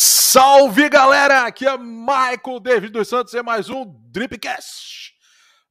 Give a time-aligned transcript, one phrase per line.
[0.00, 1.44] Salve galera!
[1.44, 5.12] Aqui é Michael David dos Santos e é mais um Dripcast.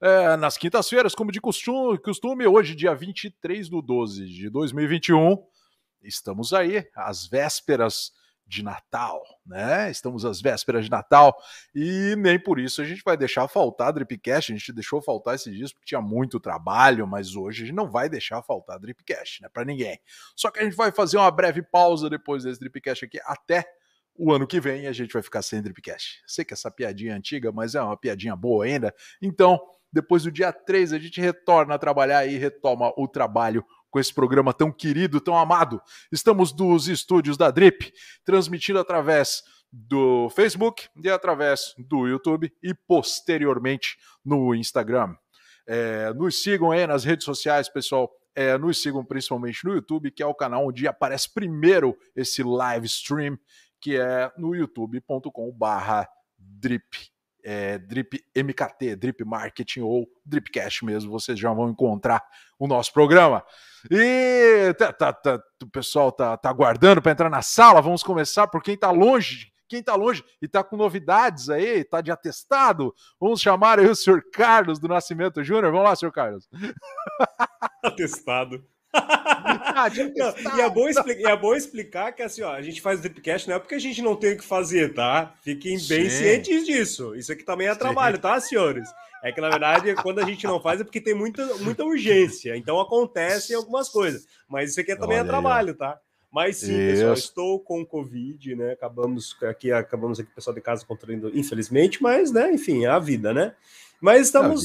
[0.01, 5.37] É, nas quintas-feiras, como de costume, costume, hoje, dia 23 do 12 de 2021,
[6.03, 8.11] estamos aí, às vésperas
[8.45, 9.89] de Natal, né?
[9.89, 11.33] Estamos às vésperas de Natal
[11.73, 14.51] e nem por isso a gente vai deixar faltar Dripcast.
[14.51, 17.89] A gente deixou faltar esses dias porque tinha muito trabalho, mas hoje a gente não
[17.89, 19.47] vai deixar faltar Dripcast, né?
[19.47, 19.97] Para ninguém.
[20.35, 23.65] Só que a gente vai fazer uma breve pausa depois desse Dripcast aqui até
[24.17, 26.21] o ano que vem a gente vai ficar sem Dripcast.
[26.25, 28.93] Sei que essa piadinha é antiga, mas é uma piadinha boa ainda.
[29.21, 29.59] Então,
[29.91, 34.13] depois do dia 3, a gente retorna a trabalhar e retoma o trabalho com esse
[34.13, 35.81] programa tão querido, tão amado.
[36.11, 37.93] Estamos dos estúdios da Drip,
[38.25, 45.15] transmitindo através do Facebook e através do YouTube e posteriormente no Instagram.
[45.65, 48.09] É, nos sigam aí nas redes sociais, pessoal.
[48.33, 52.85] É, nos sigam principalmente no YouTube, que é o canal onde aparece primeiro esse live
[52.85, 53.37] stream
[53.87, 56.83] que é no youtube.com/barra drip.
[57.41, 62.21] É, drip MKT, Drip Marketing ou Dripcast mesmo, vocês já vão encontrar
[62.59, 63.41] o nosso programa.
[63.89, 67.81] E tá, tá, tá, o pessoal tá, tá aguardando para entrar na sala.
[67.81, 69.53] Vamos começar por quem está longe.
[69.69, 73.95] Quem está longe e está com novidades aí, está de atestado, vamos chamar aí o
[73.95, 75.71] senhor Carlos do Nascimento Júnior.
[75.71, 76.49] Vamos lá, senhor Carlos.
[77.83, 78.65] Atestado.
[78.93, 79.89] Ah,
[80.57, 83.01] e, é bom explicar, e é bom explicar que assim, ó, a gente faz o
[83.03, 85.35] Dripcast não é porque a gente não tem o que fazer, tá?
[85.41, 86.09] Fiquem bem Sim.
[86.09, 87.15] cientes disso.
[87.15, 87.79] Isso aqui também é Sim.
[87.79, 88.89] trabalho, tá, senhores?
[89.23, 92.55] É que, na verdade, quando a gente não faz é porque tem muita, muita urgência.
[92.55, 94.25] Então acontecem algumas coisas.
[94.47, 95.75] Mas isso aqui também é Olha é trabalho, aí.
[95.75, 95.99] tá?
[96.31, 96.87] Mas sim, isso.
[96.87, 98.73] pessoal, estou com Covid, né?
[98.73, 102.99] Acabamos aqui, acabamos aqui, o pessoal de casa contraindo, infelizmente, mas, né, enfim, é a
[102.99, 103.55] vida, né?
[103.99, 104.63] Mas estamos,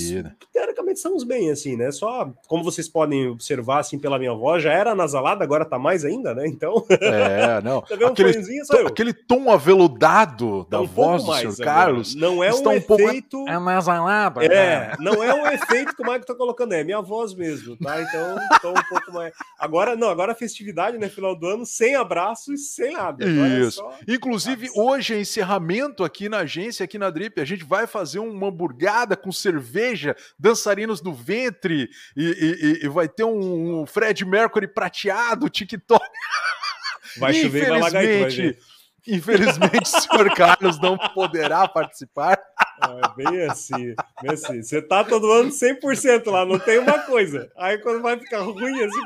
[0.52, 1.90] teoricamente, estamos bem, assim, né?
[1.90, 6.04] Só, como vocês podem observar, assim, pela minha voz, já era nasalada, agora tá mais
[6.04, 6.46] ainda, né?
[6.46, 6.84] Então.
[6.90, 7.78] É, não.
[7.78, 12.14] aquele, tom, aquele tom aveludado da tá um voz do senhor Carlos.
[12.14, 13.38] Não é um, um efeito.
[13.38, 13.50] Pouco...
[13.50, 14.44] É nasalada.
[14.44, 14.96] É, né?
[15.00, 18.02] não é um efeito que o Mike tá colocando, é minha voz mesmo, tá?
[18.02, 19.32] Então, tô um pouco mais.
[19.58, 21.08] Agora, não, agora festividade, né?
[21.08, 23.24] Final do ano, sem abraço e sem nada.
[23.24, 23.82] Agora é Isso.
[24.06, 27.40] É Inclusive, hoje é encerramento aqui na agência, aqui na Drip.
[27.40, 33.08] A gente vai fazer uma hamburgada com cerveja, dançarinos do ventre, e, e, e vai
[33.08, 36.04] ter um, um Fred Mercury prateado, TikTok.
[37.18, 38.02] Vai chover, vai lagar.
[39.06, 42.40] Infelizmente, o senhor Carlos não poderá participar.
[42.82, 44.62] É bem assim, bem assim.
[44.62, 47.50] Você tá todo ano 100% lá, não tem uma coisa.
[47.56, 49.00] Aí quando vai ficar ruim assim,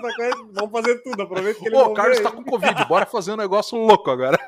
[0.53, 1.22] vamos fazer tudo.
[1.22, 4.38] Aproveita que ele Ô, o Carlos tá com Covid, bora fazer um negócio louco agora.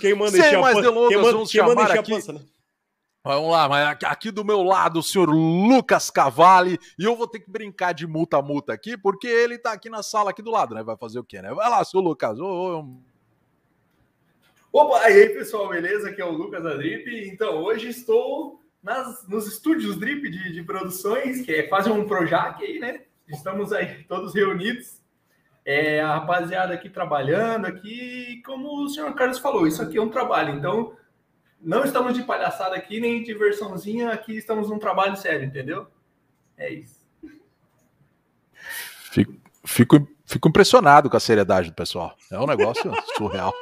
[0.00, 0.90] Quem manda Sem encher mais a pança?
[0.90, 2.12] Delongas, quem manda, quem manda encher aqui...
[2.12, 2.40] a pança, né?
[3.26, 7.40] Vamos lá, mas aqui do meu lado o senhor Lucas Cavalli, e eu vou ter
[7.40, 10.82] que brincar de multa-multa aqui, porque ele tá aqui na sala aqui do lado, né?
[10.82, 11.54] Vai fazer o quê, né?
[11.54, 12.38] Vai lá, senhor Lucas.
[12.38, 12.44] Ô,
[12.80, 12.96] ô...
[14.70, 16.10] Opa, e aí pessoal, beleza?
[16.10, 17.08] Aqui é o Lucas da Drip.
[17.26, 22.62] Então, hoje estou nas, nos estúdios Drip de, de produções, que é quase um Projac
[22.62, 23.04] aí, né?
[23.26, 25.02] Estamos aí todos reunidos.
[25.64, 30.10] É, a rapaziada aqui trabalhando aqui, como o senhor Carlos falou, isso aqui é um
[30.10, 30.92] trabalho, então
[31.64, 35.86] não estamos de palhaçada aqui, nem de versãozinha, aqui estamos num trabalho sério, entendeu?
[36.56, 37.02] É isso.
[39.10, 42.14] Fico, fico, fico impressionado com a seriedade do pessoal.
[42.30, 43.52] É um negócio surreal.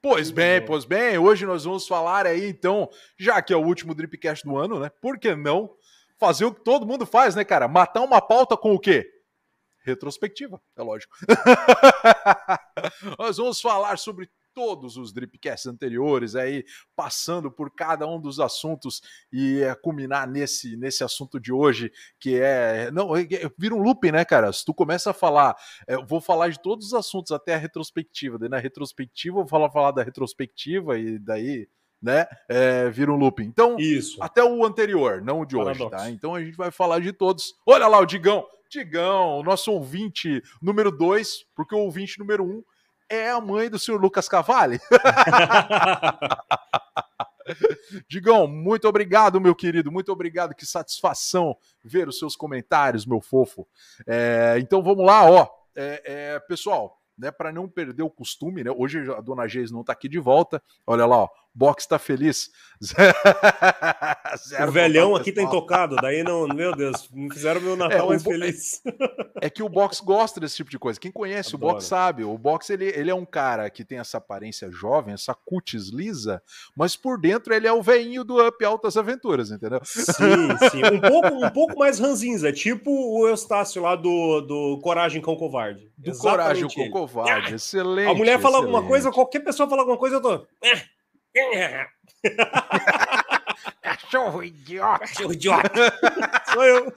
[0.00, 0.66] Pois Muito bem, bom.
[0.66, 4.56] pois bem, hoje nós vamos falar aí, então, já que é o último Dripcast do
[4.56, 4.90] ano, né?
[5.00, 5.74] Por que não
[6.18, 7.66] fazer o que todo mundo faz, né, cara?
[7.66, 9.13] Matar uma pauta com o quê?
[9.84, 11.14] Retrospectiva, é lógico.
[13.18, 16.64] Nós vamos falar sobre todos os Dripcasts anteriores aí,
[16.94, 19.02] passando por cada um dos assuntos
[19.32, 22.90] e é, culminar nesse, nesse assunto de hoje, que é.
[22.92, 24.52] Não, é, é, vira um looping, né, cara?
[24.52, 25.56] Se tu começa a falar,
[25.88, 29.42] é, eu vou falar de todos os assuntos até a retrospectiva, daí na retrospectiva eu
[29.42, 31.68] vou falar, falar da retrospectiva e daí.
[32.00, 32.26] Né?
[32.50, 33.44] É, vira um looping.
[33.44, 34.22] Então, Isso.
[34.22, 35.86] até o anterior, não o de Paradoxo.
[35.86, 36.10] hoje, tá?
[36.10, 37.54] Então a gente vai falar de todos.
[37.66, 38.46] Olha lá o Digão.
[38.78, 42.64] Digão, nosso ouvinte número 2, porque o ouvinte número 1 um
[43.08, 44.80] é a mãe do senhor Lucas Cavalli.
[48.08, 53.68] Digão, muito obrigado, meu querido, muito obrigado, que satisfação ver os seus comentários, meu fofo.
[54.06, 58.70] É, então vamos lá, ó, é, é, pessoal, né, para não perder o costume, né,
[58.70, 62.50] hoje a dona Geis não está aqui de volta, olha lá, ó, Box tá feliz.
[64.66, 68.22] o velhão aqui tem tocado, daí não, meu Deus, não fizeram meu Natal é, mais
[68.22, 68.82] feliz.
[69.40, 70.98] É que o Box gosta desse tipo de coisa.
[70.98, 71.72] Quem conhece Adoro.
[71.72, 72.24] o Box sabe.
[72.24, 76.42] O Box ele, ele é um cara que tem essa aparência jovem, essa cutis lisa,
[76.74, 79.80] mas por dentro ele é o veinho do Up Altas Aventuras, entendeu?
[79.84, 80.04] Sim,
[80.70, 80.82] sim.
[80.94, 85.90] Um pouco, um pouco mais ranzinza, tipo o Eustácio lá do, do Coragem com Covarde.
[85.98, 88.10] Do Exatamente Coragem com Covarde, ah, excelente.
[88.10, 88.74] A mulher fala excelente.
[88.74, 90.46] alguma coisa, qualquer pessoa fala alguma coisa, eu tô.
[93.82, 95.00] Cachorro idiota!
[95.00, 95.70] Cachorro idiota!
[96.52, 96.92] Sou eu!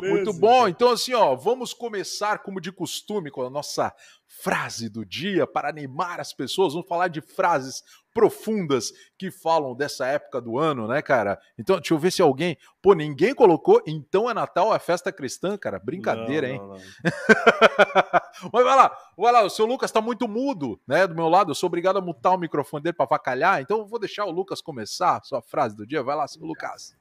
[0.00, 0.68] Muito bom.
[0.68, 3.94] Então, assim, ó, vamos começar, como de costume, com a nossa
[4.42, 6.72] frase do dia para animar as pessoas.
[6.72, 11.40] Vamos falar de frases profundas que falam dessa época do ano, né, cara?
[11.58, 12.56] Então, deixa eu ver se alguém.
[12.80, 13.82] Pô, ninguém colocou.
[13.86, 15.78] Então é Natal, é festa cristã, cara.
[15.78, 16.60] Brincadeira, não, hein?
[16.60, 16.76] Não, não.
[18.52, 19.42] Mas vai lá, vai lá.
[19.42, 21.06] O seu Lucas tá muito mudo, né?
[21.06, 21.50] Do meu lado.
[21.50, 23.60] Eu sou obrigado a mutar o microfone dele para vacalhar.
[23.60, 26.02] Então eu vou deixar o Lucas começar a sua frase do dia.
[26.02, 26.96] Vai lá, seu Lucas.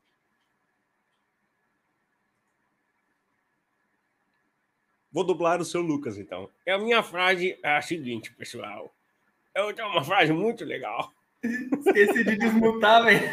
[5.11, 6.49] Vou dublar o seu Lucas, então.
[6.65, 8.95] A minha frase é a seguinte, pessoal.
[9.53, 11.11] Eu tenho uma frase muito legal.
[11.43, 13.29] Esqueci de desmutar, velho.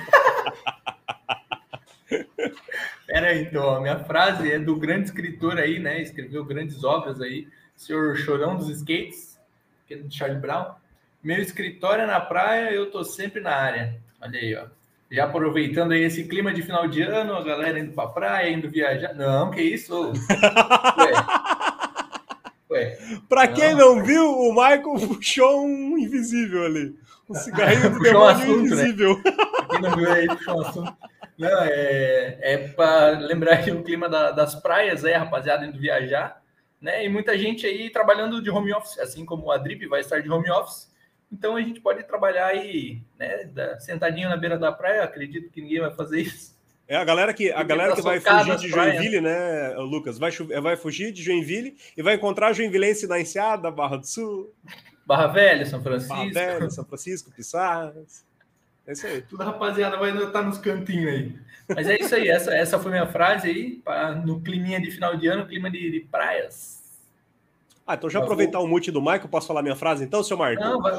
[3.06, 3.76] Pera aí, então.
[3.76, 6.02] A minha frase é do grande escritor aí, né?
[6.02, 7.46] Escreveu grandes obras aí.
[7.76, 9.38] Senhor Chorão dos Skates,
[9.86, 10.74] que é do Charlie Brown.
[11.22, 14.00] Meu escritório é na praia, eu tô sempre na área.
[14.20, 14.66] Olha aí, ó.
[15.10, 18.68] Já aproveitando aí esse clima de final de ano, a galera indo pra praia, indo
[18.68, 19.14] viajar.
[19.14, 20.12] Não, que isso?
[20.98, 21.12] Ué,
[23.28, 26.96] pra quem não viu, o Michael puxou um invisível ali.
[27.28, 28.54] Um cigarrinho do demônio um assunto, né?
[28.54, 29.16] invisível.
[29.16, 29.22] Né?
[29.70, 30.96] Quem não viu aí, puxou um assunto.
[31.38, 36.42] Não, é, é para lembrar que o clima da, das praias aí, rapaziada, indo viajar,
[36.80, 37.04] né?
[37.04, 40.28] E muita gente aí trabalhando de home office, assim como a Drip vai estar de
[40.28, 40.92] home office.
[41.30, 43.48] Então a gente pode trabalhar aí, né?
[43.78, 46.57] Sentadinho na beira da praia, acredito que ninguém vai fazer isso.
[46.88, 50.18] É a galera que, a galera que vai fugir de Joinville, né, Lucas?
[50.18, 50.30] Vai,
[50.62, 54.54] vai fugir de Joinville e vai encontrar Joinvilense na Enseada, Barra do Sul.
[55.04, 56.14] Barra Velha, São Francisco.
[56.14, 58.24] Barra Velha, São Francisco, Pissarras.
[58.86, 59.20] É isso aí.
[59.20, 61.34] Tudo rapaziada vai estar nos cantinhos aí.
[61.68, 65.14] Mas é isso aí, essa, essa foi minha frase aí, pra, no climinha de final
[65.14, 66.77] de ano, clima de, de praias.
[67.88, 68.66] Ah, então já aproveitar vou...
[68.66, 70.62] o mute do Michael, posso falar minha frase então, seu Marco?
[70.62, 70.92] Não, vai,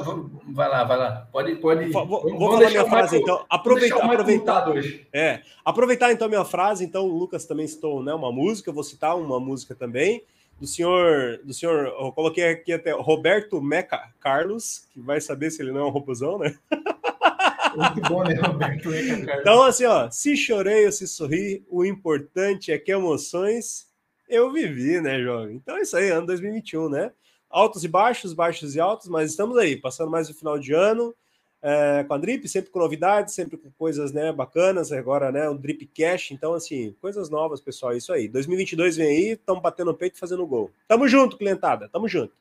[0.48, 1.28] vai, lá, vai lá.
[1.30, 1.88] Pode, pode.
[1.92, 3.46] Vou, vou falar minha frase então.
[3.48, 4.68] Aproveitar, aproveitar.
[4.68, 5.06] Hoje.
[5.12, 6.84] É, aproveitar então minha frase.
[6.84, 8.72] Então, o Lucas também citou, né, uma música.
[8.72, 10.24] Vou citar uma música também
[10.60, 11.86] do senhor, do senhor.
[11.86, 15.90] Eu coloquei aqui até Roberto Meca Carlos, que vai saber se ele não é um
[15.90, 16.56] robôzão, né?
[17.76, 19.40] Muito bom, né, Roberto Meca Carlos?
[19.42, 23.88] Então, assim, ó, se chorei ou se sorri, o importante é que emoções
[24.30, 25.56] eu vivi, né, jovem?
[25.56, 27.12] Então é isso aí, ano 2021, né?
[27.48, 31.14] Altos e baixos, baixos e altos, mas estamos aí, passando mais o final de ano
[31.62, 34.92] é, com a Drip, sempre com novidades, sempre com coisas né, bacanas.
[34.92, 38.28] Agora, né, um Drip Cash, então, assim, coisas novas, pessoal, é isso aí.
[38.28, 40.70] 2022 vem aí, estamos batendo o peito e fazendo gol.
[40.88, 42.32] Tamo junto, clientada, tamo junto.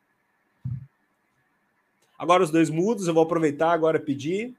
[2.18, 4.54] Agora os dois mudos, eu vou aproveitar agora pedir.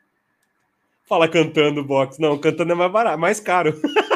[1.04, 2.18] Fala cantando, box.
[2.18, 3.78] Não, cantando é mais barato, mais caro.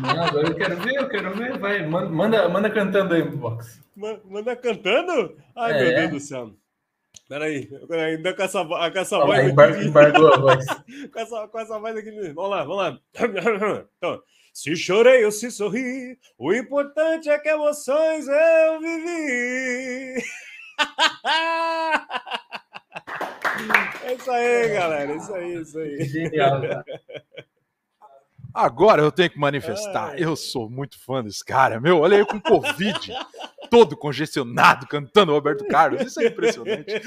[0.00, 1.58] Não, eu quero ver, eu quero ver.
[1.58, 3.82] Vai, manda, manda cantando aí box.
[3.96, 5.36] Manda cantando?
[5.56, 5.84] Ai, é.
[5.84, 6.54] meu Deus do céu.
[7.28, 9.48] Peraí, ainda com essa, com essa voz.
[9.48, 10.66] Embar embargou a voz.
[11.12, 12.10] com, essa, com essa voz aqui.
[12.34, 12.98] Vamos lá, vamos lá.
[13.96, 14.22] Então,
[14.52, 20.22] se chorei ou se sorri, o importante é que emoções eu vivi.
[24.04, 25.12] É isso aí, galera.
[25.12, 26.04] É isso aí, é isso aí.
[26.04, 26.84] Genial, cara.
[28.54, 30.18] Agora eu tenho que manifestar.
[30.18, 32.00] Eu sou muito fã desse cara, meu.
[32.00, 33.12] Olha aí com Covid,
[33.70, 36.02] todo congestionado, cantando Roberto Carlos.
[36.02, 36.86] Isso é impressionante.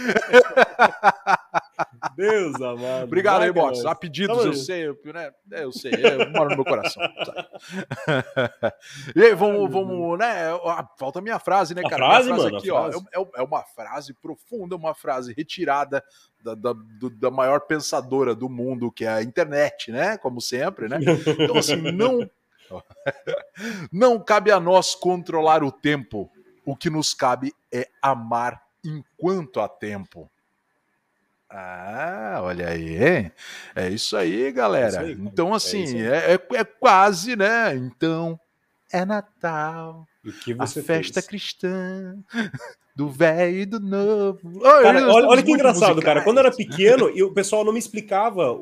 [2.16, 3.04] Deus amado.
[3.04, 3.86] Obrigado aí, Box.
[3.86, 5.32] A pedidos, eu sei, né?
[5.52, 7.04] É, eu sei, é, mora no meu coração.
[9.16, 10.50] e aí, vamos, vamos, né?
[10.98, 11.96] Falta a minha frase, né, cara?
[11.96, 16.04] A frase, frase mano, aqui, ó, é, é, uma frase profunda, uma frase retirada
[16.42, 16.76] da, da,
[17.18, 20.18] da, maior pensadora do mundo, que é a internet, né?
[20.18, 21.00] Como sempre, né?
[21.40, 22.30] Então, assim, não.
[23.92, 26.30] não cabe a nós controlar o tempo.
[26.66, 30.30] O que nos cabe é amar enquanto há tempo.
[31.50, 33.32] Ah, olha aí.
[33.76, 34.86] É isso aí, galera.
[34.86, 37.76] É isso aí, então, é assim, é, é, é, quase, né?
[37.76, 38.40] Então,
[38.92, 40.08] é Natal.
[40.60, 41.28] a festa fez?
[41.28, 42.18] cristã.
[42.96, 44.62] do velho e do novo.
[44.62, 46.06] Cara, olha, olha que engraçado, musicais.
[46.06, 46.22] cara.
[46.24, 48.56] Quando eu era pequeno, e o pessoal não me explicava,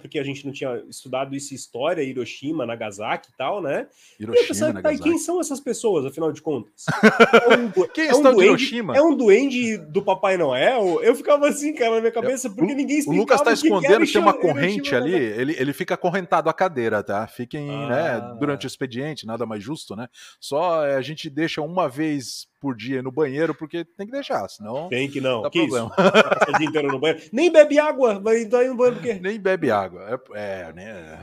[0.00, 3.88] porque a gente não tinha estudado isso história, Hiroshima, Nagasaki e tal, né?
[4.18, 4.98] Hiroshima, e pensava, Nagasaki.
[4.98, 6.84] Tá, quem são essas pessoas, afinal de contas?
[7.40, 8.96] É um, quem é, é um duende, Hiroshima?
[8.96, 11.00] É um duende do Papai Noel?
[11.02, 13.16] Eu ficava assim, cara, na minha cabeça, porque ninguém explicava.
[13.16, 17.26] O Lucas tá escondendo tem uma corrente ali, ele, ele fica acorrentado à cadeira, tá?
[17.26, 18.20] Fiquem, né, ah.
[18.20, 20.08] né, durante o expediente, nada mais justo, né?
[20.38, 24.88] Só a gente deixa uma vez por dia no banheiro, porque tem que deixar, senão.
[24.88, 25.42] Tem que não.
[25.42, 25.92] Dá que problema.
[25.98, 26.58] Isso?
[26.58, 27.22] dia inteiro no banheiro.
[27.32, 29.14] Nem bebe água, vai entrar no banheiro por quê?
[29.14, 30.22] Nem bebe água.
[30.34, 31.18] É, é né?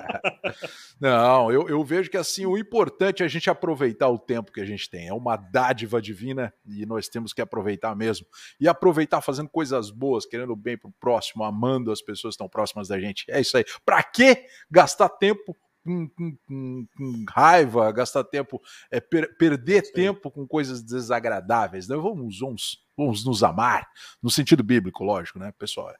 [0.98, 4.60] não, eu, eu vejo que assim, o importante é a gente aproveitar o tempo que
[4.60, 5.08] a gente tem.
[5.08, 8.26] É uma dádiva divina e nós temos que aproveitar mesmo.
[8.58, 12.88] E aproveitar fazendo coisas boas, querendo bem pro próximo, amando as pessoas que estão próximas
[12.88, 13.24] da gente.
[13.28, 13.64] É isso aí.
[13.84, 15.54] Pra que gastar tempo
[15.86, 19.92] com, com, com, com raiva, gastar tempo, é, per, perder Sim.
[19.92, 21.86] tempo com coisas desagradáveis.
[21.86, 21.96] Né?
[21.96, 23.88] Vamos, vamos, vamos nos amar,
[24.20, 25.94] no sentido bíblico, lógico, né, pessoal?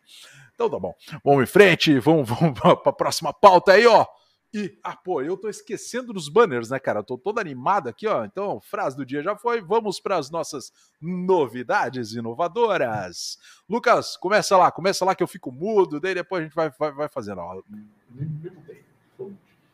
[0.55, 0.95] Então tá bom.
[1.25, 4.05] Vamos em frente, vamos, vamos para a próxima pauta aí, ó.
[4.55, 7.00] E, ah, pô, eu tô esquecendo dos banners, né, cara?
[7.00, 8.25] Eu tô todo animado aqui, ó.
[8.25, 9.61] Então, frase do dia já foi.
[9.61, 13.38] Vamos para as nossas novidades inovadoras.
[13.69, 16.93] Lucas, começa lá, começa lá que eu fico mudo, daí depois a gente vai, vai,
[16.93, 17.40] vai fazendo.
[17.40, 17.61] Ó.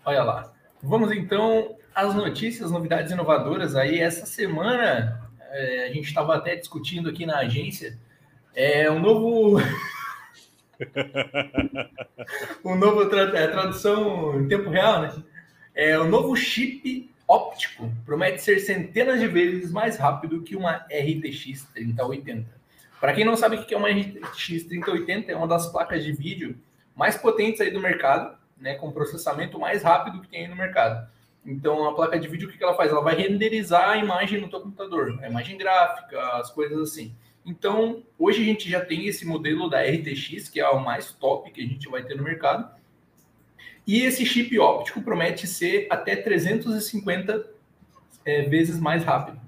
[0.04, 0.52] Olha lá.
[0.82, 4.00] Vamos então às notícias, novidades inovadoras aí.
[4.00, 7.96] Essa semana é, a gente estava até discutindo aqui na agência
[8.54, 9.60] é um novo
[12.64, 15.22] um novo tra é, tradução em tempo real, né?
[15.74, 21.64] É o novo chip óptico promete ser centenas de vezes mais rápido que uma RTX
[21.72, 22.46] 3080.
[23.00, 26.12] Para quem não sabe o que é uma RTX 3080, é uma das placas de
[26.12, 26.56] vídeo
[26.94, 31.06] mais potentes aí do mercado né, com processamento mais rápido que tem aí no mercado.
[31.44, 32.92] Então, a placa de vídeo, o que ela faz?
[32.92, 37.12] Ela vai renderizar a imagem no teu computador, a imagem gráfica, as coisas assim.
[37.44, 41.50] Então, hoje a gente já tem esse modelo da RTX, que é o mais top
[41.50, 42.70] que a gente vai ter no mercado.
[43.84, 47.44] E esse chip óptico promete ser até 350
[48.24, 49.40] é, vezes mais rápido.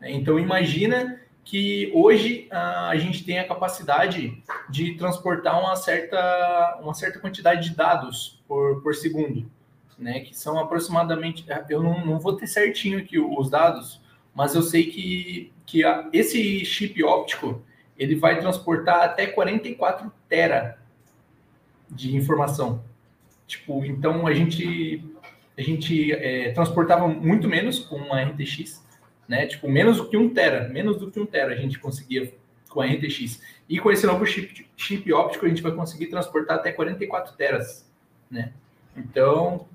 [0.00, 6.94] Então, imagina que hoje uh, a gente tem a capacidade de transportar uma certa, uma
[6.94, 9.50] certa quantidade de dados por, por segundo,
[9.98, 10.20] né?
[10.20, 14.00] Que são aproximadamente, eu não, não vou ter certinho aqui os dados,
[14.34, 17.62] mas eu sei que, que a, esse chip óptico
[17.98, 20.78] ele vai transportar até 44 tera
[21.90, 22.84] de informação.
[23.46, 25.04] Tipo, então a gente
[25.56, 28.84] a gente é, transportava muito menos com uma RTX
[29.28, 29.46] né?
[29.46, 32.32] Tipo, menos do que um tera, menos do que um tera a gente conseguia
[32.68, 33.40] com a RTX.
[33.68, 37.85] E com esse novo chip, chip óptico a gente vai conseguir transportar até 44 teras,
[38.30, 38.52] né?
[38.96, 39.66] Então,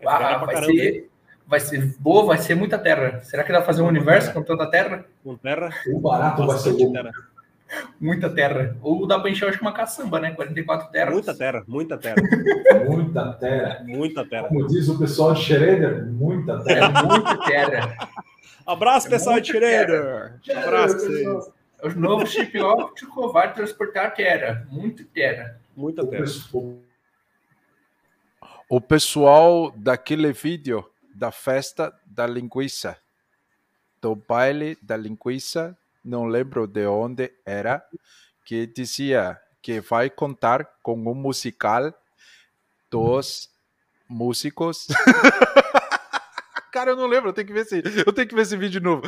[0.00, 1.10] é ah, vai ser
[1.46, 3.20] vai ser boa, vai ser muita terra.
[3.22, 5.04] Será que dá pra fazer um universo com tanta terra?
[5.22, 5.70] Com terra?
[5.92, 7.12] O barato vai ser terra.
[8.00, 8.76] Muita terra.
[8.80, 10.32] Ou dá para encher, acho que uma caçamba, né?
[10.32, 11.12] 44 terras.
[11.12, 12.16] Muita terra, muita terra.
[12.88, 13.84] muita terra.
[13.84, 14.48] Muita terra.
[14.48, 17.00] Como diz o pessoal de Schroeder, muita terra.
[17.00, 18.08] É, muita terra.
[18.66, 20.34] Abraço, é pessoal de Schroeder.
[20.56, 21.56] Abraço vocês.
[21.82, 24.66] O novo chip óptico vai transportar terra.
[24.70, 25.60] Muito terra.
[25.76, 26.24] Muita terra.
[26.52, 26.78] O
[28.80, 32.98] pessoal daquele vídeo da festa da linguiça,
[34.02, 37.86] do baile da linguiça, não lembro de onde era,
[38.44, 41.94] que dizia que vai contar com um musical
[42.90, 43.48] dos
[44.08, 44.88] músicos
[46.76, 48.78] cara, eu não lembro, eu tenho que ver esse, eu tenho que ver esse vídeo
[48.78, 49.02] de novo.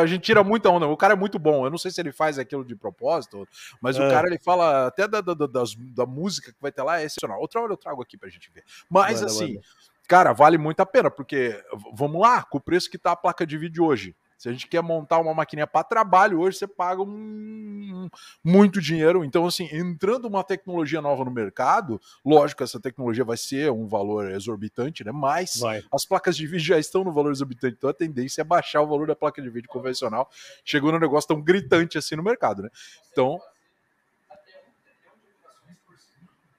[0.00, 0.86] a gente tira muita onda.
[0.86, 1.66] O cara é muito bom.
[1.66, 3.46] Eu não sei se ele faz aquilo de propósito,
[3.80, 4.06] mas é.
[4.06, 7.04] o cara ele fala até da, da, da, da, música que vai ter lá, é
[7.04, 7.40] excepcional.
[7.40, 8.62] Outra hora eu trago aqui pra gente ver.
[8.88, 9.58] Mas assim,
[10.06, 11.60] cara, vale muito a pena, porque
[11.92, 14.14] vamos lá, com o preço que tá a placa de vídeo hoje.
[14.42, 18.10] Se a gente quer montar uma maquininha para trabalho, hoje você paga um,
[18.42, 19.24] muito dinheiro.
[19.24, 24.28] Então, assim, entrando uma tecnologia nova no mercado, lógico, essa tecnologia vai ser um valor
[24.32, 25.12] exorbitante, né?
[25.12, 25.84] Mas vai.
[25.94, 28.86] as placas de vídeo já estão no valor exorbitante, então a tendência é baixar o
[28.88, 30.28] valor da placa de vídeo convencional.
[30.64, 32.68] Chegou num negócio tão gritante assim no mercado, né?
[33.12, 33.38] Então,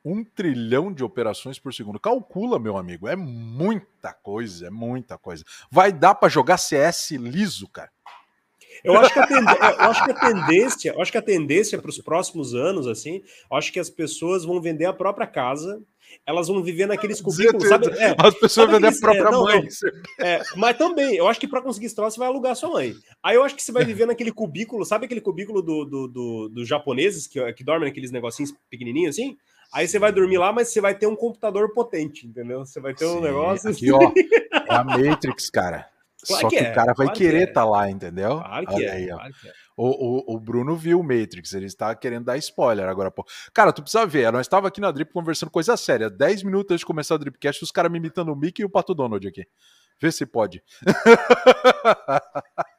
[0.03, 1.99] um trilhão de operações por segundo.
[1.99, 5.43] Calcula, meu amigo, é muita coisa, é muita coisa.
[5.71, 7.89] Vai dar para jogar CS liso, cara.
[8.83, 9.45] Eu acho que a, tend...
[9.45, 13.21] eu acho que a tendência, eu acho que a tendência para os próximos anos, assim,
[13.51, 15.81] acho que as pessoas vão vender a própria casa,
[16.25, 17.87] elas vão viver naqueles cubículos, sabe?
[17.97, 19.61] É, as pessoas vão vender a própria é, não, mãe.
[19.61, 20.25] Não.
[20.25, 22.93] É, mas também, eu acho que para conseguir esse troço, você vai alugar sua mãe.
[23.21, 26.49] Aí eu acho que você vai viver naquele cubículo, sabe aquele cubículo do, do, do,
[26.49, 29.37] do japoneses que, que dormem naqueles negocinhos pequenininhos assim?
[29.73, 32.59] Aí você vai dormir lá, mas você vai ter um computador potente, entendeu?
[32.59, 34.05] Você vai ter Sim, um negócio aqui, assim.
[34.05, 34.11] ó.
[34.71, 35.89] É a Matrix, cara.
[36.25, 37.53] Claro Só que, que é, o cara vai claro querer estar é.
[37.53, 38.37] tá lá, entendeu?
[38.37, 39.17] Claro que Olha é, aí, ó.
[39.17, 39.51] Claro que é.
[39.75, 43.11] O, o, o, Bruno viu o Matrix, ele está querendo dar spoiler agora.
[43.11, 43.25] Pô.
[43.53, 46.09] Cara, tu precisa ver, nós estava aqui na Drip conversando coisa séria.
[46.09, 48.69] 10 minutos antes de começar o Dripcast, os caras me imitando o Mickey e o
[48.69, 49.45] Pato Donald aqui.
[49.99, 50.63] Vê se pode.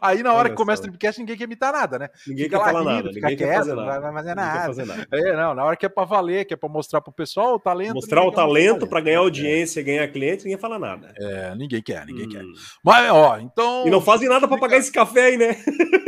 [0.00, 2.10] Aí na hora Olha que começa o Tripcast, ninguém quer imitar nada, né?
[2.26, 3.94] Ninguém fica quer falar rindo, nada, ninguém quer fazer nada.
[3.94, 4.66] Não vai fazer nada.
[4.66, 5.08] Fazer nada.
[5.12, 7.60] É, não, na hora que é pra valer, que é pra mostrar pro pessoal o
[7.60, 7.94] talento.
[7.94, 9.82] Mostrar o talento para ganhar audiência, é.
[9.84, 11.12] ganhar cliente, ninguém fala nada.
[11.16, 12.30] É, ninguém quer, ninguém hum.
[12.30, 12.44] quer.
[12.82, 13.86] Mas, ó, então.
[13.86, 15.56] E não fazem nada para pagar esse café aí, né?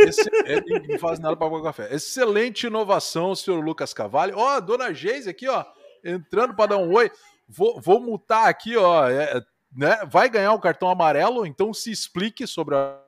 [0.00, 1.94] Esse, é, não fazem nada para pagar o café.
[1.94, 4.32] Excelente inovação, senhor Lucas Cavalli.
[4.34, 5.64] Ó, dona Geise aqui, ó,
[6.04, 7.10] entrando para dar um oi.
[7.48, 9.08] Vou, vou mutar aqui, ó.
[9.08, 9.40] É,
[9.76, 10.04] né?
[10.10, 12.98] Vai ganhar o cartão amarelo, então se explique sobre a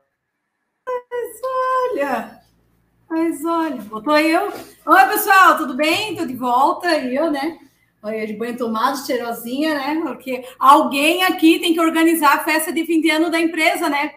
[1.93, 2.41] olha,
[3.33, 4.53] mas olha, botou eu.
[4.85, 6.15] Oi, pessoal, tudo bem?
[6.15, 7.59] Tô de volta, eu, né?
[8.03, 10.03] Olha, de banho tomado, cheirosinha, né?
[10.03, 14.13] Porque alguém aqui tem que organizar a festa de fim de ano da empresa, né?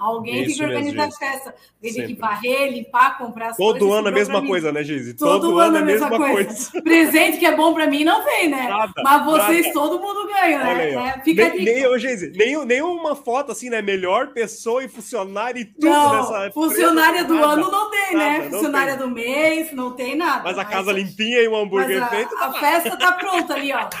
[0.00, 1.54] Alguém Isso tem que organizar a festa.
[1.76, 5.12] Alguém tem que varrer, limpar, comprar as Todo coisas, ano a mesma coisa, né, Gizi?
[5.12, 6.32] Todo, todo, ano a mesma, coisa.
[6.32, 6.70] coisa.
[6.82, 8.66] Presente que é bom para mim não vem, né?
[8.66, 9.74] Nada, Mas vocês nada.
[9.74, 10.72] todo mundo ganha, né?
[10.72, 13.82] Aí, é, Fica nem, nem, Gizi, nem, nenhuma foto assim, né?
[13.82, 18.38] Melhor pessoa e funcionária e tudo não, nessa Funcionária do nada, ano não tem, né?
[18.38, 18.50] né?
[18.50, 19.06] Funcionária tem.
[19.06, 20.44] do mês, não tem nada.
[20.44, 22.34] Mas a casa Mas, limpinha e o hambúrguer feito.
[22.38, 23.80] A, a festa tá pronta ali, ó.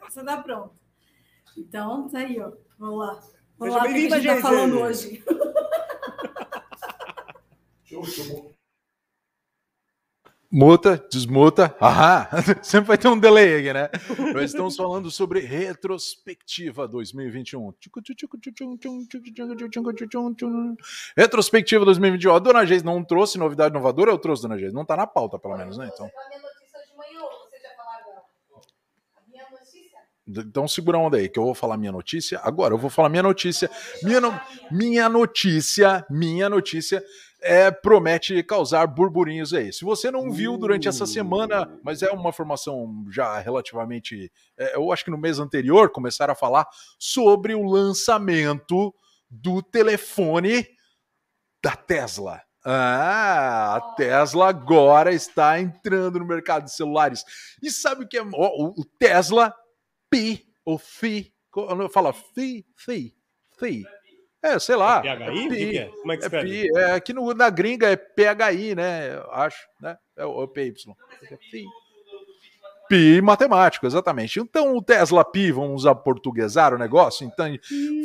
[0.00, 0.70] A festa tá pronta.
[1.56, 2.52] Então, tá aí, ó.
[2.78, 3.20] Vamos lá.
[3.60, 5.22] Vamos Seja lá, o que a gente tá falando hoje.
[10.50, 11.76] Muta, desmuta.
[11.80, 12.26] Aham,
[12.62, 13.90] sempre vai ter um delay aqui, né?
[14.32, 17.74] Nós estamos falando sobre retrospectiva 2021.
[21.14, 22.34] Retrospectiva 2021.
[22.34, 24.72] A Dona Geis não trouxe novidade inovadora, eu trouxe, Dona Geis.
[24.72, 25.90] Não tá na pauta, pelo menos, né?
[25.92, 26.10] Então.
[30.38, 32.40] Então segura a onda aí, que eu vou falar minha notícia.
[32.42, 33.70] Agora eu vou falar minha notícia.
[34.02, 34.40] Minha, no...
[34.70, 37.02] minha notícia, minha notícia
[37.42, 39.72] é, promete causar burburinhos aí.
[39.72, 41.80] Se você não viu durante essa semana, uh.
[41.82, 44.30] mas é uma formação já relativamente.
[44.58, 46.66] É, eu acho que no mês anterior começaram a falar
[46.98, 48.94] sobre o lançamento
[49.28, 50.66] do telefone
[51.62, 52.42] da Tesla.
[52.62, 57.24] Ah, a Tesla agora está entrando no mercado de celulares.
[57.62, 58.22] E sabe o que é?
[58.22, 59.54] O, o Tesla
[60.10, 61.32] Pi, ou Fi,
[61.90, 63.14] fala Fi, Fi,
[63.58, 63.84] Fi.
[64.42, 65.02] É, sei lá.
[65.04, 65.22] É PHI?
[65.22, 65.86] É pi, é?
[65.86, 69.22] Como é que é pi, é, aqui no, na gringa é PHI, né?
[69.30, 69.96] Acho, né?
[70.16, 70.72] É o PY.
[71.50, 71.66] Pi.
[72.88, 74.40] Pi matemático, exatamente.
[74.40, 77.46] Então o Tesla Pi, vamos usar portuguesar o negócio, então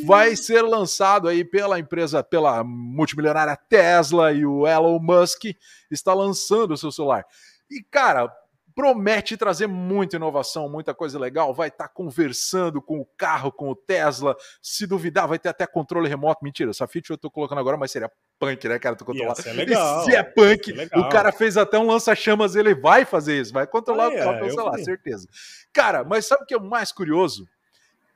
[0.05, 5.45] vai ser lançado aí pela empresa, pela multimilionária Tesla e o Elon Musk
[5.89, 7.25] está lançando o seu celular.
[7.71, 8.31] E cara,
[8.75, 11.53] promete trazer muita inovação, muita coisa legal.
[11.53, 14.35] Vai estar tá conversando com o carro, com o Tesla.
[14.61, 16.44] Se duvidar, vai ter até controle remoto.
[16.44, 18.96] Mentira, essa feature eu tô colocando agora, mas seria punk, né, cara?
[18.96, 19.35] Tu controlar.
[19.46, 20.03] É legal.
[20.03, 23.66] Se é punk, é o cara fez até um lança-chamas, ele vai fazer isso, vai
[23.66, 25.27] controlar o carro pelo celular, certeza.
[25.72, 27.48] Cara, mas sabe o que é o mais curioso?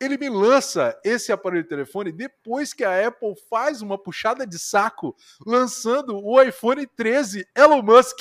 [0.01, 4.57] ele me lança esse aparelho de telefone depois que a Apple faz uma puxada de
[4.57, 5.13] saco
[5.45, 8.17] lançando o iPhone 13 Elon Musk.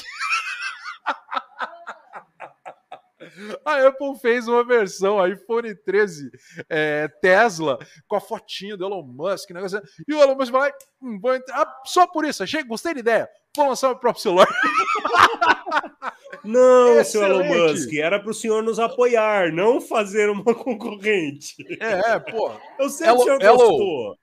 [3.64, 6.30] A Apple fez uma versão iPhone 13
[6.68, 10.76] é, Tesla com a fotinha do Elon Musk, negócio, e o Elon Musk vai lá,
[11.02, 14.22] hum, vou entrar, ah, só por isso, achei, gostei da ideia, vou lançar meu próprio
[14.22, 14.48] celular.
[16.44, 21.54] Não, seu Elon Musk, era para o senhor nos apoiar, não fazer uma concorrente.
[21.80, 22.52] É, é pô.
[22.78, 24.18] Eu sei que o senhor gostou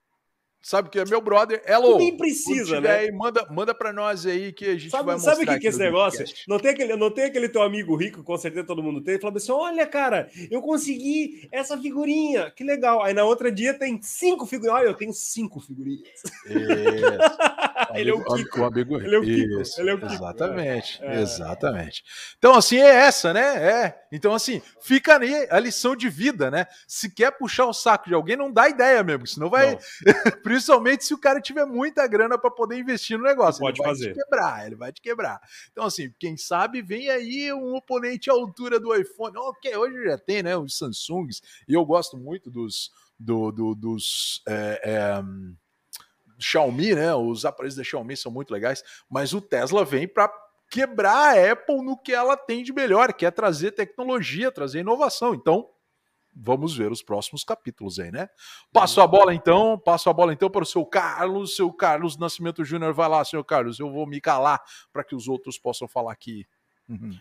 [0.66, 1.62] sabe que é meu brother.
[1.68, 2.00] Hello.
[2.00, 2.92] Nem precisa, né?
[2.92, 5.34] Aí, manda, manda para nós aí que a gente sabe, vai mostrar.
[5.34, 6.26] Sabe o que, que é esse negócio?
[6.48, 9.38] Não tem, aquele, não tem aquele teu amigo rico, com certeza todo mundo tem, falando
[9.38, 13.04] assim: olha, cara, eu consegui essa figurinha, que legal.
[13.04, 14.80] Aí na outra dia tem cinco figurinhas.
[14.80, 16.24] Olha, eu tenho cinco figurinhas.
[17.94, 18.62] ele é o Kiko.
[18.62, 19.62] O amigo ele é o Kiko.
[19.62, 20.14] Isso, ele é o Kiko.
[20.14, 21.22] Exatamente, é.
[21.22, 22.04] exatamente.
[22.40, 23.64] Então, assim, é essa, né?
[23.64, 24.00] É.
[24.12, 26.66] Então, assim, fica ali a lição de vida, né?
[26.88, 29.78] Se quer puxar o saco de alguém, não dá ideia mesmo, senão vai.
[30.56, 33.60] Principalmente se o cara tiver muita grana para poder investir no negócio.
[33.60, 34.06] Pode ele fazer.
[34.06, 35.42] vai te quebrar, ele vai te quebrar.
[35.70, 39.36] Então, assim, quem sabe vem aí um oponente à altura do iPhone.
[39.36, 40.56] Ok, hoje já tem, né?
[40.56, 42.90] Os Samsungs, e eu gosto muito dos.
[43.20, 45.24] Do, do, dos é, é,
[46.40, 47.14] Xiaomi, né?
[47.14, 50.32] Os aparelhos da Xiaomi são muito legais, mas o Tesla vem para
[50.72, 55.34] quebrar a Apple no que ela tem de melhor, que é trazer tecnologia, trazer inovação.
[55.34, 55.70] Então,
[56.36, 58.30] vamos ver os próximos capítulos aí, né?
[58.74, 62.64] Passo a bola então, passo a bola então para o seu Carlos, seu Carlos Nascimento
[62.64, 66.12] Júnior, vai lá, senhor Carlos, eu vou me calar para que os outros possam falar
[66.12, 66.46] aqui.
[66.90, 67.18] Uhum.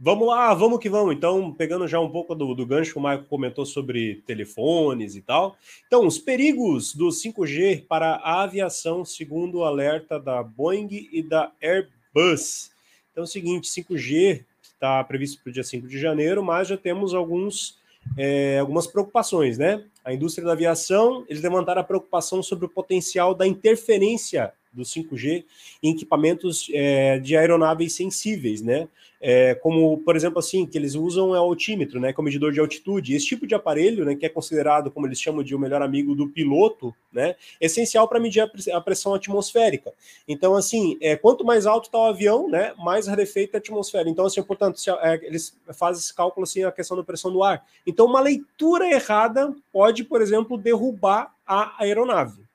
[0.00, 1.12] Vamos lá, vamos que vamos.
[1.12, 5.22] Então, pegando já um pouco do, do gancho que o Michael comentou sobre telefones e
[5.22, 5.56] tal.
[5.88, 11.50] Então, os perigos do 5G para a aviação, segundo o alerta da Boeing e da
[11.60, 12.70] Airbus.
[13.10, 16.76] Então, é o seguinte: 5G está previsto para o dia 5 de janeiro, mas já
[16.76, 17.76] temos alguns,
[18.16, 19.84] é, algumas preocupações, né?
[20.04, 25.44] A indústria da aviação, eles levantaram a preocupação sobre o potencial da interferência do 5G
[25.82, 28.88] em equipamentos é, de aeronaves sensíveis, né?
[29.20, 32.24] É, como, por exemplo, assim, que eles usam é o altímetro, né, que é o
[32.24, 33.14] medidor de altitude.
[33.14, 36.14] Esse tipo de aparelho, né, que é considerado, como eles chamam de o melhor amigo
[36.14, 39.92] do piloto, né, é essencial para medir a pressão atmosférica.
[40.26, 44.08] Então, assim, é, quanto mais alto está o avião, né, mais rarefeita a atmosfera.
[44.08, 47.42] Então, assim, portanto, se, é, eles fazem esse cálculo, assim, a questão da pressão do
[47.42, 47.64] ar.
[47.84, 52.46] Então, uma leitura errada pode, por exemplo, derrubar a aeronave.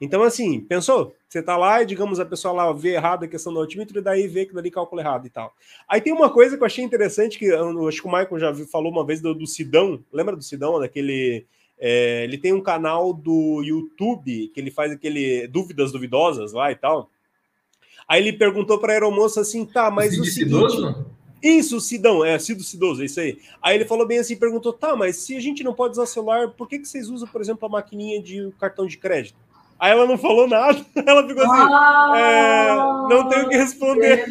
[0.00, 1.15] Então, assim, pensou?
[1.28, 4.02] Você tá lá e, digamos, a pessoa lá vê errado a questão do altímetro e
[4.02, 5.52] daí vê que dali cálculo errado e tal.
[5.88, 8.54] Aí tem uma coisa que eu achei interessante, que eu acho que o Michael já
[8.66, 10.02] falou uma vez do, do Sidão.
[10.12, 11.46] Lembra do Sidão, daquele...
[11.78, 16.76] É, ele tem um canal do YouTube que ele faz aquele dúvidas duvidosas lá e
[16.76, 17.10] tal.
[18.08, 20.76] Aí ele perguntou para a aeromoça assim, tá, mas o seguinte...
[21.42, 23.38] Isso, Sidão, é, Cido Cidoso, é isso aí.
[23.60, 26.50] Aí ele falou bem assim, perguntou, tá, mas se a gente não pode usar celular,
[26.52, 29.38] por que, que vocês usam, por exemplo, a maquininha de cartão de crédito?
[29.78, 32.74] Aí ela não falou nada, ela ficou assim, ah, é,
[33.14, 34.24] não tenho o que responder.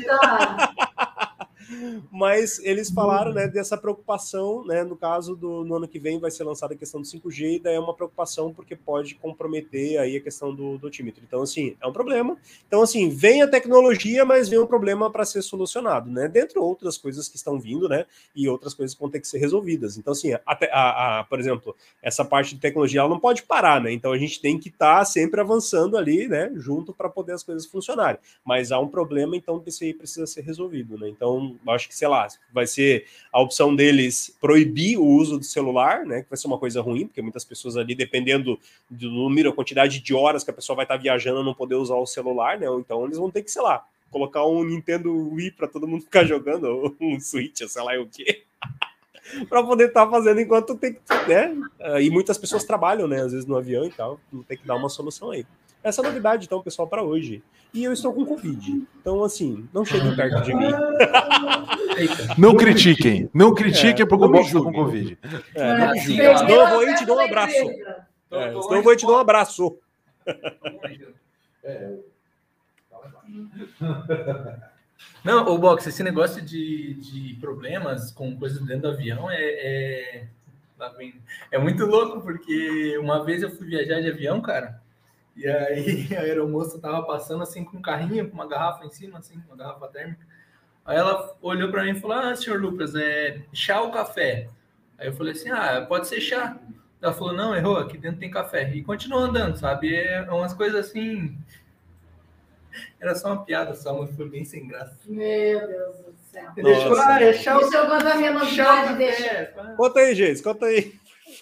[2.11, 6.31] Mas eles falaram né, dessa preocupação, né, no caso do no ano que vem vai
[6.31, 10.17] ser lançada a questão do 5G, e daí é uma preocupação porque pode comprometer aí
[10.17, 11.23] a questão do, do otímetro.
[11.25, 12.37] Então, assim, é um problema.
[12.67, 16.27] Então, assim, vem a tecnologia, mas vem um problema para ser solucionado, né?
[16.27, 18.05] Dentre outras coisas que estão vindo, né?
[18.35, 19.97] E outras coisas que vão ter que ser resolvidas.
[19.97, 23.81] Então, assim, a, a, a por exemplo, essa parte de tecnologia ela não pode parar,
[23.81, 23.91] né?
[23.91, 26.51] Então a gente tem que estar tá sempre avançando ali, né?
[26.55, 28.19] Junto para poder as coisas funcionarem.
[28.43, 31.09] Mas há um problema, então isso aí precisa ser resolvido, né?
[31.09, 36.05] Então, acho que, sei lá, vai ser a opção deles proibir o uso do celular,
[36.05, 36.21] né?
[36.23, 39.99] Que vai ser uma coisa ruim, porque muitas pessoas ali, dependendo do número, a quantidade
[39.99, 42.67] de horas que a pessoa vai estar viajando, não poder usar o celular, né?
[42.79, 46.23] Então eles vão ter que, sei lá, colocar um Nintendo Wii para todo mundo ficar
[46.25, 48.43] jogando, ou um Switch, sei lá o quê.
[49.49, 51.55] para poder estar tá fazendo enquanto tem que, né?
[52.01, 53.21] E muitas pessoas trabalham, né?
[53.21, 55.45] Às vezes no avião e tal, tem que dar uma solução aí.
[55.85, 57.43] Essa é a novidade, então, pessoal, para hoje.
[57.71, 58.87] E eu estou com Covid.
[58.99, 60.65] Então, assim, não cheguem perto de mim.
[62.39, 63.29] não critiquem.
[63.31, 65.15] Não critiquem é, porque o Bob está com Covid.
[65.53, 67.69] É, não Senão eu vou e te dou um abraço.
[68.31, 69.79] É, senão eu vou e te dou um abraço.
[75.23, 80.27] Não, o Box, esse negócio de, de problemas com coisas dentro do avião é, é,
[81.51, 84.83] é muito louco, porque uma vez eu fui viajar de avião, cara,
[85.35, 89.19] e aí a aeromoça tava passando assim com um carrinho, com uma garrafa em cima,
[89.19, 90.25] assim, uma garrafa térmica.
[90.85, 94.47] Aí ela olhou para mim e falou: Ah, senhor Lucas, é chá ou café?
[94.97, 96.57] Aí eu falei assim: Ah, pode ser chá.
[97.01, 98.71] Ela falou: Não, errou, aqui dentro tem café.
[98.73, 99.93] E continuou andando, sabe?
[99.95, 101.37] É umas coisas assim.
[102.99, 104.97] Era só uma piada, só, mas foi bem sem graça.
[105.05, 106.51] Meu Deus do céu.
[106.55, 107.57] Deixou, ah, é chá.
[107.57, 109.53] Deixa eu contar a minha novidade, deixa.
[109.77, 110.93] Conta aí, gente, conta aí.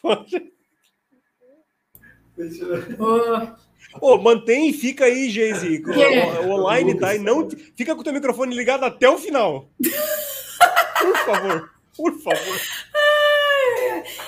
[2.36, 3.56] Deixa eu...
[4.00, 5.84] Pô, mantém e fica aí, Geise.
[6.44, 7.16] O, online, tá?
[7.16, 9.70] E não fica com o teu microfone ligado até o final.
[11.00, 12.60] Por favor, por favor.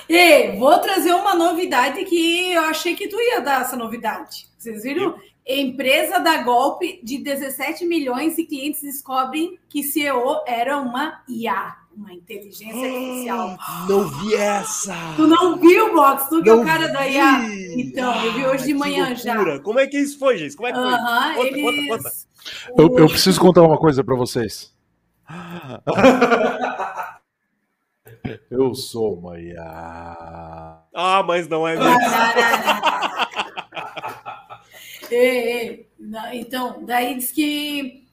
[0.10, 4.48] E vou trazer uma novidade que eu achei que tu ia dar essa novidade.
[4.58, 5.16] Vocês viram?
[5.48, 12.12] Empresa dá golpe de 17 milhões e clientes descobrem que CEO era uma IA uma
[12.14, 13.58] inteligência artificial.
[13.88, 14.94] Não vi essa!
[15.16, 16.28] Tu não viu, Box?
[16.30, 16.94] Tu que não é o cara vi.
[16.94, 17.48] da IA?
[17.78, 19.54] Então, eu vi hoje de manhã loucura.
[19.54, 19.60] já.
[19.60, 20.54] Como é que isso foi, gente?
[20.56, 20.88] Como é que foi?
[20.88, 21.64] Uh -huh, conta, eles...
[21.64, 22.12] conta, conta.
[22.78, 24.76] Eu, eu preciso contar uma coisa para vocês.
[28.52, 29.58] eu sou uma IA.
[30.94, 31.98] Ah, mas não é mesmo.
[36.34, 38.06] então, daí diz que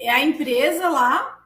[0.00, 1.37] é a empresa lá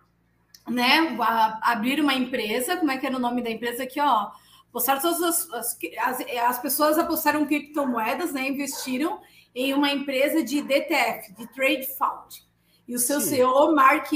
[0.69, 1.17] né,
[1.63, 4.31] abrir uma empresa, como é que era o nome da empresa aqui, ó,
[4.69, 9.21] apostaram todas as, as, as, as pessoas apostaram criptomoedas, né, investiram
[9.55, 12.47] em uma empresa de DTF, de Trade Fund.
[12.89, 13.37] E o seu Sim.
[13.37, 14.11] CEO, Mark,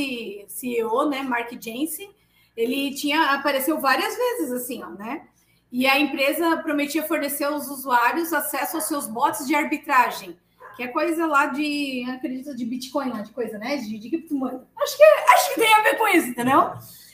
[0.48, 2.10] CEO, né, Mark Jensen,
[2.56, 5.28] ele tinha apareceu várias vezes assim, ó, né?
[5.70, 10.38] E a empresa prometia fornecer aos usuários acesso aos seus bots de arbitragem
[10.76, 13.76] que é coisa lá de, acredito, de Bitcoin, lá, de coisa, né?
[13.78, 14.66] De, de criptomoeda.
[14.76, 16.72] Acho que, acho que tem a ver com isso, entendeu?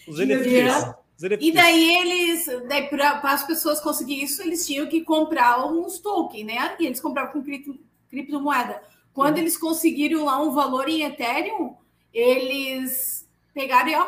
[0.09, 0.95] Os NFTs.
[1.41, 2.47] E daí eles,
[2.91, 6.75] para as pessoas conseguirem isso, eles tinham que comprar uns tokens, né?
[6.81, 7.79] E eles compravam com cripto,
[8.11, 8.83] criptomoeda.
[9.15, 11.77] Quando eles conseguiram lá um valor em Ethereum,
[12.13, 14.07] eles pegaram e ó,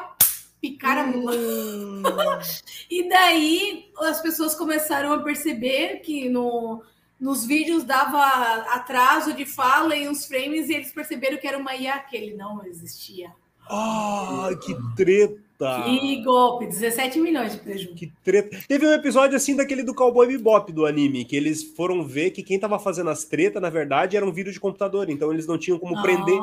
[0.61, 1.37] picar a mula.
[1.37, 2.03] Hum.
[2.91, 6.83] e daí as pessoas começaram a perceber que no,
[7.21, 8.23] nos vídeos dava
[8.75, 12.35] atraso de fala e uns frames e eles perceberam que era uma IA que ele
[12.35, 13.31] não existia.
[13.69, 15.45] Ah, que treta!
[15.85, 17.95] Que golpe, 17 milhões de prejuízo.
[17.95, 18.59] Que treta.
[18.69, 22.43] Teve um episódio assim daquele do Cowboy Bebop do anime, que eles foram ver que
[22.43, 25.57] quem tava fazendo as tretas, na verdade, era um vírus de computador, então eles não
[25.57, 26.03] tinham como ah.
[26.03, 26.39] prender.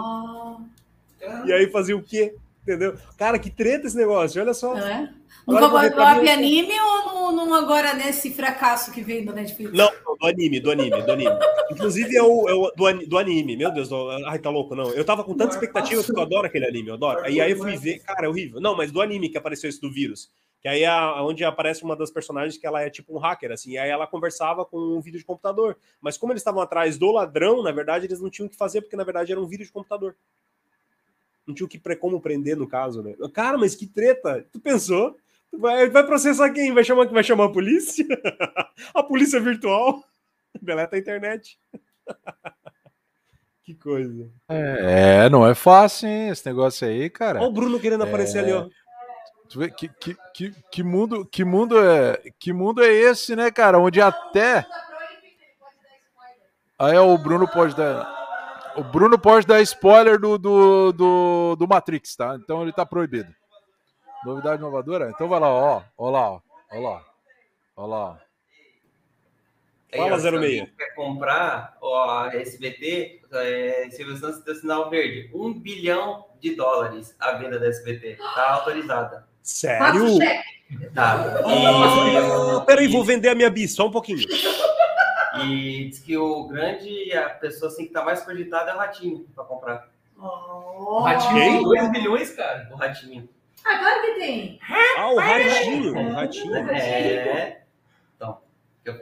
[1.45, 2.33] E aí fazia o quê?
[2.61, 2.95] Entendeu?
[3.17, 4.77] Cara, que treta esse negócio, olha só.
[4.77, 5.11] É?
[5.47, 9.73] No Cowboy anime ou no, no, agora nesse fracasso que veio do Netflix?
[9.73, 11.35] Não, do anime, do anime, do anime.
[11.71, 14.91] Inclusive é o, é o do, do, anime, meu Deus, do, ai, tá louco, não.
[14.91, 17.27] Eu tava com tanta expectativa porque eu adoro aquele anime, eu adoro.
[17.27, 18.61] E aí eu fui ver, cara, é horrível.
[18.61, 20.29] Não, mas do anime que apareceu esse do vírus.
[20.61, 23.71] Que aí é onde aparece uma das personagens que ela é tipo um hacker, assim,
[23.71, 25.75] e aí ela conversava com um vídeo de computador.
[25.99, 28.81] Mas como eles estavam atrás do ladrão, na verdade, eles não tinham o que fazer,
[28.81, 30.15] porque na verdade era um vídeo de computador.
[31.51, 33.13] Não tinha o que como prender, no caso, né?
[33.33, 34.45] Cara, mas que treta!
[34.51, 35.17] Tu pensou?
[35.51, 36.73] Vai, vai processar quem?
[36.73, 38.05] Vai chamar, vai chamar a polícia?
[38.95, 40.01] a polícia virtual?
[40.61, 41.59] Deleta a internet.
[43.63, 44.29] que coisa.
[44.47, 47.39] É, não é fácil, hein, esse negócio aí, cara.
[47.39, 48.07] Olha o Bruno querendo é...
[48.07, 48.69] aparecer ali, ó.
[49.49, 53.51] Tu vê que, que, que, que, mundo, que, mundo é, que mundo é esse, né,
[53.51, 53.77] cara?
[53.77, 54.65] Onde até.
[56.79, 58.20] Aí o Bruno pode dar.
[58.75, 62.37] O Bruno pode dar spoiler do, do, do, do Matrix, tá?
[62.41, 63.33] Então ele tá proibido.
[64.25, 65.09] Novidade inovadora?
[65.09, 65.81] Então vai lá, ó.
[65.97, 66.41] Ó lá, ó.
[66.71, 67.05] Ó lá.
[67.75, 68.21] Ó lá.
[69.95, 70.69] Fala, 06.
[70.77, 75.29] quer comprar ó, a SBT, é, Silvio Santos deu sinal verde.
[75.33, 78.15] Um bilhão de dólares a venda da SBT.
[78.15, 79.27] Tá autorizada.
[79.41, 80.17] Sério?
[80.95, 81.43] Tá.
[81.45, 84.25] E, oh, peraí, vou vender a minha bis, só um pouquinho.
[85.39, 89.25] E diz que o grande, a pessoa assim que tá mais cogitada é o Ratinho
[89.33, 89.89] para comprar.
[90.17, 90.97] Oh.
[90.97, 92.67] O Ratinho 2 milhões, cara.
[92.71, 93.27] O Ratinho.
[93.63, 94.59] Claro que tem.
[94.97, 95.97] Ah, o Ratinho.
[95.97, 96.69] O Ratinho.
[96.69, 97.61] É.
[98.15, 98.39] Então,
[98.83, 98.95] eu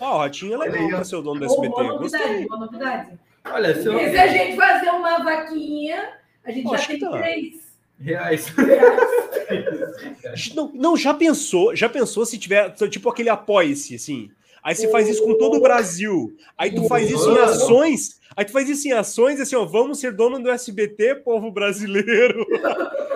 [0.00, 1.68] Ah, o Ratinho é legal para ser o dono do SBT.
[1.68, 3.18] Boa novidade, boa novidade.
[3.44, 3.98] Olha, se, eu...
[3.98, 7.10] se a gente fazer uma vaquinha, a gente já tem tá.
[7.10, 7.70] três.
[7.98, 8.48] Reais.
[8.48, 10.54] Reais.
[10.54, 14.30] não, não, já pensou, já pensou se tiver, tipo aquele apoie-se, assim.
[14.62, 16.34] Aí você faz isso com todo o Brasil.
[16.56, 18.20] Aí tu faz isso em ações.
[18.36, 22.46] Aí tu faz isso em ações, assim, ó, vamos ser dono do SBT, povo brasileiro.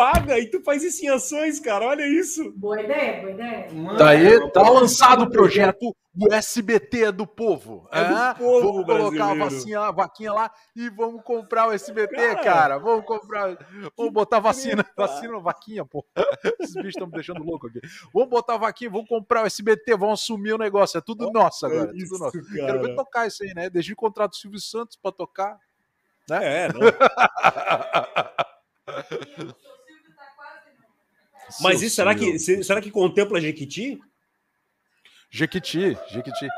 [0.00, 1.84] Paga, e tu faz isso em ações, cara.
[1.84, 2.50] Olha isso.
[2.56, 3.68] Boa ideia, boa ideia.
[3.98, 7.86] Daí tá lançado o projeto o SBT é do povo.
[7.92, 12.16] É, do povo vamos colocar a, vacinha, a vaquinha lá e vamos comprar o SBT,
[12.16, 12.42] cara.
[12.42, 12.78] cara.
[12.78, 13.58] Vamos comprar.
[13.94, 14.86] Vamos botar vacina.
[14.96, 16.02] Vacina, vaquinha, pô.
[16.58, 17.80] Esses bichos estão me deixando louco aqui.
[18.14, 20.96] Vamos botar a vaquinha, vamos comprar o SBT, vamos assumir o negócio.
[20.96, 21.92] É tudo nosso agora.
[21.92, 22.42] É isso, tudo nosso.
[22.42, 22.66] Cara.
[22.66, 23.68] Quero ver tocar isso aí, né?
[23.68, 25.58] Deixa o contrato do Silvio Santos para tocar.
[26.26, 26.64] Né?
[26.64, 26.80] É, não.
[31.60, 33.98] Mas isso, será que, será que contempla Jequiti?
[35.30, 36.48] Jequiti, Jequiti.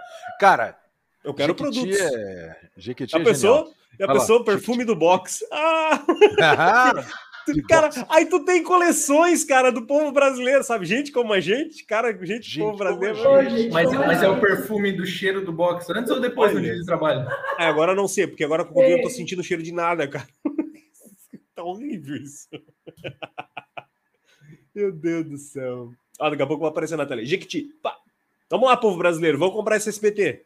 [0.40, 0.78] Cara,
[1.24, 2.00] eu quero Jequiti produtos.
[2.00, 2.60] É...
[2.76, 4.94] Jequiti a é pessoa, a pessoa perfume Jequiti.
[4.94, 5.44] do box.
[5.52, 6.04] Ah!
[7.68, 10.86] cara, aí tu tem coleções, cara, do povo brasileiro, sabe?
[10.86, 13.16] Gente como a gente, cara, gente, gente povo brasileiro.
[13.50, 16.74] Gente, mas, mas é o perfume do cheiro do box antes ou depois do dia
[16.74, 17.28] de trabalho?
[17.58, 20.28] É, agora não sei, porque agora com o eu tô sentindo cheiro de nada, cara.
[21.54, 22.48] tá horrível isso.
[24.74, 25.92] Meu Deus do céu.
[26.18, 27.24] Ah, daqui a pouco vai aparecer na tela.
[27.24, 27.96] Jequiti, pá.
[28.48, 30.44] Vamos lá, povo brasileiro, vamos comprar esse SBT.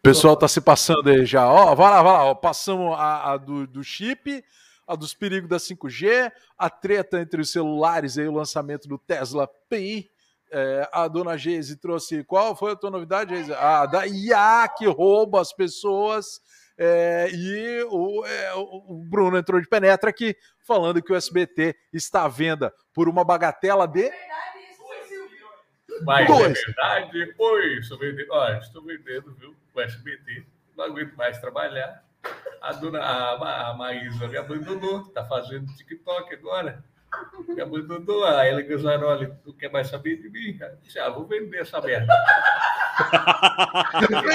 [0.00, 1.50] O pessoal tá se passando aí já.
[1.50, 2.24] Ó, vai lá, vai lá.
[2.26, 4.44] Ó, passamos a, a do, do, chip,
[4.86, 9.48] a dos perigos da 5G, a treta entre os celulares aí, o lançamento do Tesla
[9.68, 10.10] Pi.
[10.50, 12.24] É, a dona Geise trouxe.
[12.24, 13.52] Qual foi a tua novidade, Geise?
[13.52, 16.40] A da IA que rouba as pessoas.
[16.80, 22.24] É, e o, é, o, Bruno entrou de penetra aqui falando que o SBT está
[22.24, 24.08] à venda por uma bagatela de.
[26.02, 26.56] Mas Dois.
[26.56, 27.34] é verdade?
[27.36, 28.30] Oi, estou vendendo.
[28.30, 29.56] Olha, estou vendendo, viu?
[29.74, 30.46] O SBT.
[30.76, 32.04] Não aguento mais trabalhar.
[32.60, 35.00] A dona a, a Maísa me abandonou.
[35.00, 36.84] Está fazendo TikTok agora.
[37.48, 38.24] Me abandonou.
[38.24, 40.56] A Ela Ganzaroli não quer mais saber de mim.
[40.82, 42.14] Disse, ah, vou vender essa merda.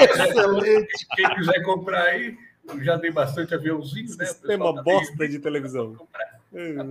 [0.00, 1.06] Excelente.
[1.16, 2.36] Quem quiser comprar aí,
[2.82, 4.26] já dei bastante aviãozinho, né?
[4.26, 5.96] Sistema tá bosta de televisão.
[5.96, 6.84] Tá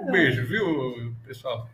[0.00, 1.68] um beijo, viu, pessoal?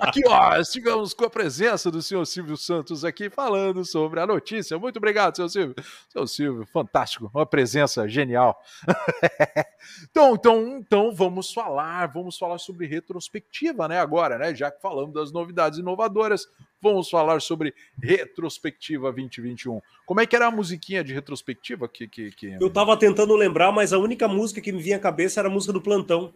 [0.00, 4.78] Aqui, ó, estivemos com a presença do senhor Silvio Santos aqui falando sobre a notícia.
[4.78, 5.74] Muito obrigado, senhor Silvio.
[6.08, 8.60] Senhor Silvio, fantástico, uma presença genial.
[10.10, 13.98] então, então, então, vamos falar, vamos falar sobre retrospectiva, né?
[13.98, 14.54] Agora, né?
[14.54, 16.46] Já que falamos das novidades inovadoras,
[16.82, 19.80] vamos falar sobre retrospectiva 2021.
[20.04, 21.88] Como é que era a musiquinha de retrospectiva?
[21.88, 22.56] Que, que, que...
[22.60, 25.52] Eu tava tentando lembrar, mas a única música que me vinha à cabeça era a
[25.52, 26.34] música do Plantão.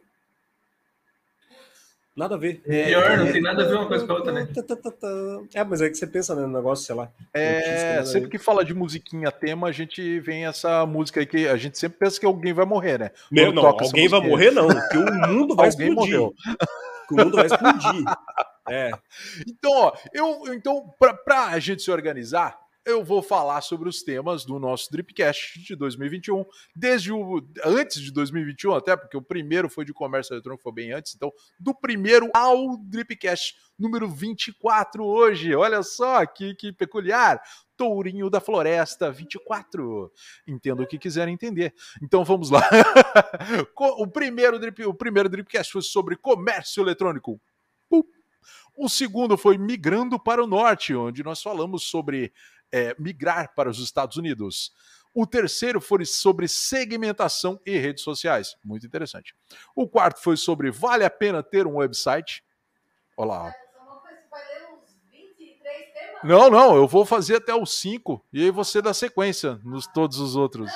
[2.16, 2.62] Nada a ver.
[2.66, 4.48] É, Pior, não tem nada a ver uma coisa com a outra, né?
[5.52, 7.10] É, mas é que você pensa né, no negócio, sei lá.
[7.32, 11.56] É, sempre que fala de musiquinha tema, a gente vem essa música aí que a
[11.56, 13.10] gente sempre pensa que alguém vai morrer, né?
[13.32, 16.18] Meu, não, alguém vai morrer não, que o mundo vai alguém explodir.
[16.18, 16.34] Morreu.
[17.08, 18.04] Que o mundo vai explodir.
[18.66, 18.90] É.
[19.46, 24.44] Então, ó, eu, então para a gente se organizar, eu vou falar sobre os temas
[24.44, 26.44] do nosso Dripcast de 2021,
[26.74, 30.92] desde o antes de 2021 até, porque o primeiro foi de comércio eletrônico, foi bem
[30.92, 35.54] antes, então do primeiro ao Dripcast número 24 hoje.
[35.54, 37.40] Olha só que, que peculiar.
[37.76, 40.12] Tourinho da Floresta 24.
[40.46, 41.74] Entendo o que quiserem entender.
[42.00, 42.62] Então vamos lá.
[43.98, 47.40] o primeiro drip, o primeiro Dripcast foi sobre comércio eletrônico.
[48.76, 52.32] O segundo foi Migrando para o Norte, onde nós falamos sobre
[52.74, 54.74] é, migrar para os Estados Unidos.
[55.14, 58.56] O terceiro foi sobre segmentação e redes sociais.
[58.64, 59.32] Muito interessante.
[59.76, 62.44] O quarto foi sobre vale a pena ter um website.
[63.16, 63.54] Olá.
[66.24, 70.18] Não, não, eu vou fazer até os cinco e aí você dá sequência nos todos
[70.18, 70.72] os outros.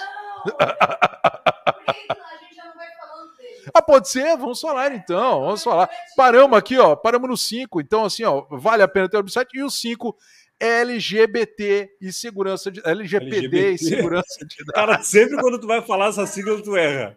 [3.74, 5.88] Ah, pode ser, vamos falar então, vamos falar.
[6.16, 9.56] Paramos aqui, ó, paramos no 5, então assim, ó, vale a pena ter o website.
[9.56, 10.16] E o 5
[10.60, 13.70] LGBT e segurança de LGPD LGBT.
[13.72, 14.74] e segurança de dados.
[14.74, 17.16] Cara, sempre quando tu vai falar essa sigla tu erra.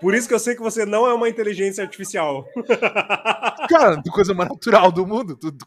[0.00, 2.46] Por isso que eu sei que você não é uma inteligência artificial.
[3.68, 5.66] Cara, coisa mais natural do mundo, tu, tu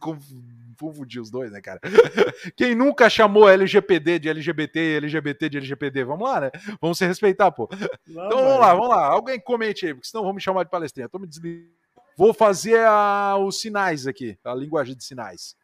[0.82, 1.80] confundir os dois, né, cara?
[2.58, 6.04] Quem nunca chamou LGPD de LGBT e LGBT de LGPD?
[6.04, 6.52] Vamos lá, né?
[6.82, 7.70] Vamos se respeitar, pô.
[8.08, 9.06] Não, então vamos lá, vamos lá.
[9.06, 11.08] Alguém comente aí, porque senão vão me chamar de palestrinha.
[11.08, 11.70] Tô me desligando.
[12.17, 13.38] Vou fazer a...
[13.38, 15.56] os sinais aqui, a linguagem de sinais.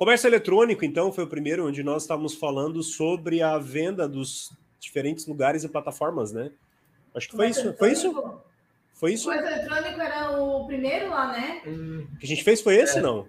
[0.00, 5.26] Comércio eletrônico, então, foi o primeiro onde nós estávamos falando sobre a venda dos diferentes
[5.26, 6.50] lugares e plataformas, né?
[7.14, 7.74] Acho que foi isso.
[7.74, 8.40] Foi isso?
[8.94, 9.28] Foi isso?
[9.28, 11.60] Comércio eletrônico era o primeiro lá, né?
[11.66, 12.06] Hum.
[12.14, 13.02] O que a gente fez foi esse, é.
[13.02, 13.28] não?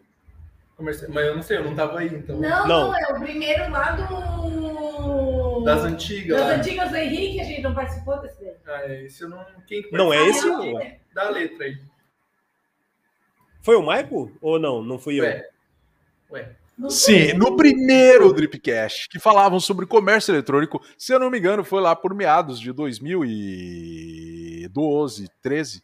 [0.80, 2.40] Mas eu não sei, eu não tava aí, então.
[2.40, 5.64] Não, não, não é o primeiro lá do.
[5.66, 6.38] Das antigas.
[6.38, 6.56] Das lá.
[6.56, 8.56] antigas do Henrique, a gente não participou desse daí.
[8.66, 9.46] Ah, é, esse eu não.
[9.68, 10.48] Quem não é esse?
[10.48, 10.80] Não,
[11.14, 11.78] Da letra aí.
[13.62, 14.32] Foi o Maico?
[14.40, 14.82] Ou não?
[14.82, 15.26] Não fui eu?
[15.26, 15.50] Ué.
[16.32, 16.61] Ué.
[16.90, 21.80] Sim, no primeiro Dripcast, que falavam sobre comércio eletrônico, se eu não me engano, foi
[21.82, 25.84] lá por meados de 2012, 13.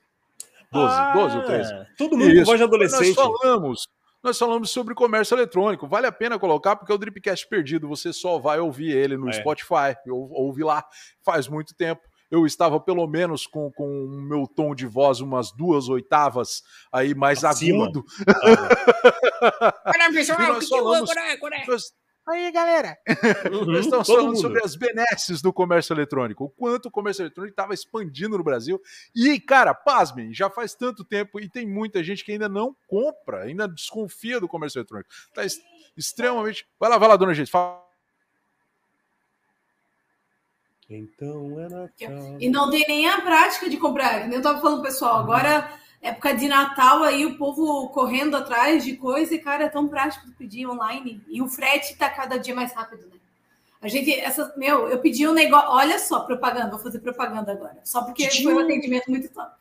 [0.71, 1.73] 12, ah, 12 ou 13.
[1.97, 2.39] Todo mundo Isso.
[2.39, 3.15] com voz de adolescente.
[3.15, 3.87] Nós falamos,
[4.21, 5.87] nós falamos sobre comércio eletrônico.
[5.87, 9.29] Vale a pena colocar, porque é o Dripcast perdido, você só vai ouvir ele no
[9.29, 9.33] é.
[9.33, 10.83] Spotify, ou ouvir lá
[11.23, 15.51] faz muito tempo eu estava pelo menos com, com o meu tom de voz umas
[15.51, 17.85] duas oitavas aí mais Acima.
[17.85, 18.05] agudo.
[19.85, 21.09] Olha, pessoal, nós falamos,
[21.67, 21.93] nós,
[22.27, 22.97] Aí, galera!
[23.49, 24.41] Uhum, Nós estamos falando mundo.
[24.41, 28.81] sobre as benesses do comércio eletrônico, o quanto o comércio eletrônico estava expandindo no Brasil.
[29.15, 33.43] E, cara, pasmem, já faz tanto tempo e tem muita gente que ainda não compra,
[33.43, 35.09] ainda desconfia do comércio eletrônico.
[35.29, 35.43] Está
[35.95, 36.67] extremamente.
[36.77, 37.86] Vai lá, vai lá, dona gente, fala.
[40.89, 42.37] Então é Natal.
[42.39, 44.31] E não tem nem a prática de comprar.
[44.31, 45.69] Eu estava falando, pessoal, agora
[46.01, 50.29] época de Natal aí, o povo correndo atrás de coisa e, cara, é tão prático
[50.37, 51.21] pedir online.
[51.27, 53.17] E o frete está cada dia mais rápido, né?
[53.81, 57.79] A gente, essa, meu, eu pedi um negócio, olha só, propaganda, vou fazer propaganda agora,
[57.83, 59.51] só porque foi um atendimento muito top.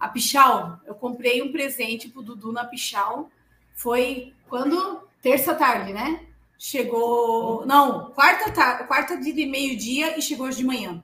[0.00, 3.30] A Pichal, eu comprei um presente pro Dudu na Pichal,
[3.74, 5.02] foi quando?
[5.20, 6.27] Terça tarde, né?
[6.58, 7.64] Chegou.
[7.64, 11.02] Não, quarta, tarde, quarta de meio-dia e chegou hoje de manhã.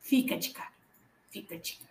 [0.00, 0.72] Fica de cara.
[1.30, 1.88] Fica de cara.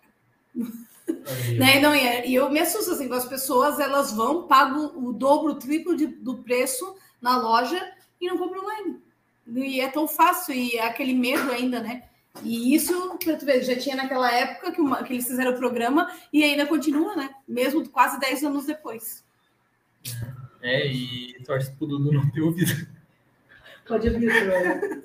[1.57, 1.79] né?
[1.79, 5.95] Não, e eu me assusto assim, as pessoas elas vão, pagam o dobro, o triplo
[5.95, 7.81] de, do preço na loja
[8.21, 9.01] e não compram online.
[9.47, 12.03] E é tão fácil, e é aquele medo ainda, né?
[12.43, 16.12] E isso, tu ver, já tinha naquela época que, uma, que eles fizeram o programa
[16.31, 17.33] e ainda continua, né?
[17.47, 19.23] Mesmo quase 10 anos depois.
[20.05, 22.88] É, e torce pro Dudu não ter ouvido.
[23.88, 25.02] Pode ouvir, né?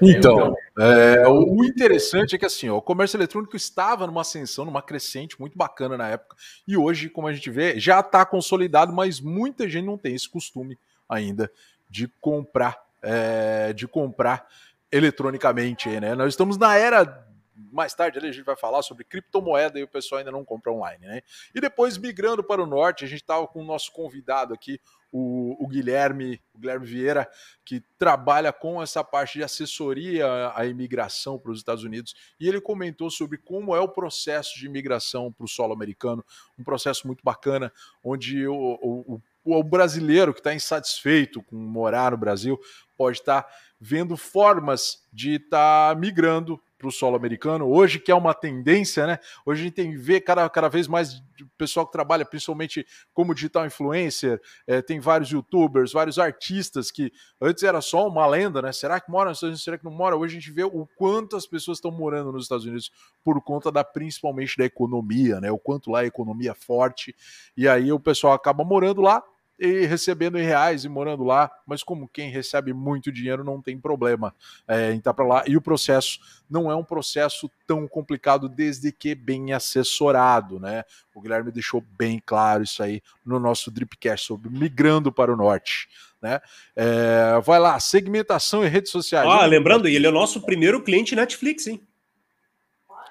[0.00, 4.82] Então, é, o interessante é que assim, ó, o comércio eletrônico estava numa ascensão, numa
[4.82, 6.36] crescente muito bacana na época,
[6.66, 10.28] e hoje, como a gente vê, já está consolidado, mas muita gente não tem esse
[10.28, 11.50] costume ainda
[11.88, 14.46] de comprar, é, de comprar
[14.90, 16.14] eletronicamente, né?
[16.14, 17.27] Nós estamos na era
[17.72, 20.72] mais tarde ali a gente vai falar sobre criptomoeda e o pessoal ainda não compra
[20.72, 21.22] online, né?
[21.54, 25.56] E depois migrando para o norte, a gente estava com o nosso convidado aqui, o,
[25.62, 27.28] o, Guilherme, o Guilherme Vieira,
[27.64, 32.60] que trabalha com essa parte de assessoria à imigração para os Estados Unidos, e ele
[32.60, 36.24] comentou sobre como é o processo de imigração para o solo americano,
[36.58, 37.72] um processo muito bacana,
[38.04, 42.60] onde o, o, o brasileiro que está insatisfeito com morar no Brasil
[42.96, 47.68] pode estar tá vendo formas de estar tá migrando para o solo americano.
[47.68, 49.18] Hoje, que é uma tendência, né?
[49.44, 51.20] Hoje a gente tem ver cada, cada vez mais
[51.56, 57.62] pessoal que trabalha principalmente como digital influencer, é, tem vários youtubers, vários artistas que antes
[57.62, 58.72] era só uma lenda, né?
[58.72, 59.64] Será que mora nos Estados Unidos?
[59.64, 60.16] Será que não mora?
[60.16, 62.90] Hoje a gente vê o quanto as pessoas estão morando nos Estados Unidos
[63.24, 65.50] por conta da principalmente da economia, né?
[65.50, 67.14] O quanto lá a economia é forte.
[67.56, 69.22] E aí o pessoal acaba morando lá
[69.58, 73.78] e recebendo em reais e morando lá, mas como quem recebe muito dinheiro não tem
[73.78, 74.34] problema
[74.66, 75.44] é, em estar para lá.
[75.46, 80.84] E o processo não é um processo tão complicado desde que bem assessorado, né?
[81.14, 85.88] O Guilherme deixou bem claro isso aí no nosso Dripcast sobre migrando para o norte.
[86.22, 86.40] Né?
[86.74, 89.28] É, vai lá, segmentação em redes sociais.
[89.28, 91.82] Ah, lembrando, ele é o nosso primeiro cliente Netflix, hein?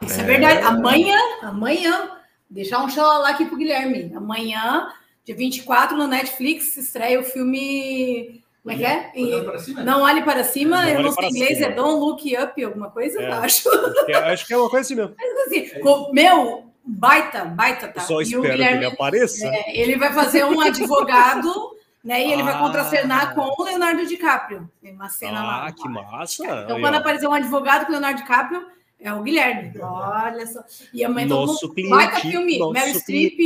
[0.01, 0.61] Isso é, é verdade.
[0.61, 2.11] Amanhã, amanhã,
[2.49, 4.13] deixar um lá aqui pro Guilherme.
[4.15, 4.87] Amanhã
[5.27, 8.41] Dia 24 no Netflix estreia o filme.
[8.63, 9.83] Como é que é?
[9.83, 11.67] Não olhe para cima, não eu não sei inglês, cima.
[11.67, 13.31] é Don't Look Up, alguma coisa, é.
[13.33, 13.69] acho.
[13.69, 15.13] Acho que, é, acho que, é, uma coisa assim mesmo.
[15.19, 18.01] Mas, assim, meu, baita, baita, tá?
[18.01, 19.47] Eu só espero Guilherme, que ele apareça.
[19.47, 21.71] É, ele vai fazer um advogado,
[22.01, 22.25] né?
[22.25, 22.45] E ele ah.
[22.45, 24.69] vai contracenar com o Leonardo DiCaprio.
[24.81, 25.67] Tem uma cena ah, lá.
[25.67, 26.45] Ah, que massa!
[26.63, 28.65] Então, quando aparecer um advogado com o Leonardo DiCaprio,
[28.99, 29.79] é o Guilherme.
[29.79, 30.63] Olha só.
[30.91, 32.57] E a mãe nosso cliente, baita filme.
[32.71, 33.37] Meryl Streep,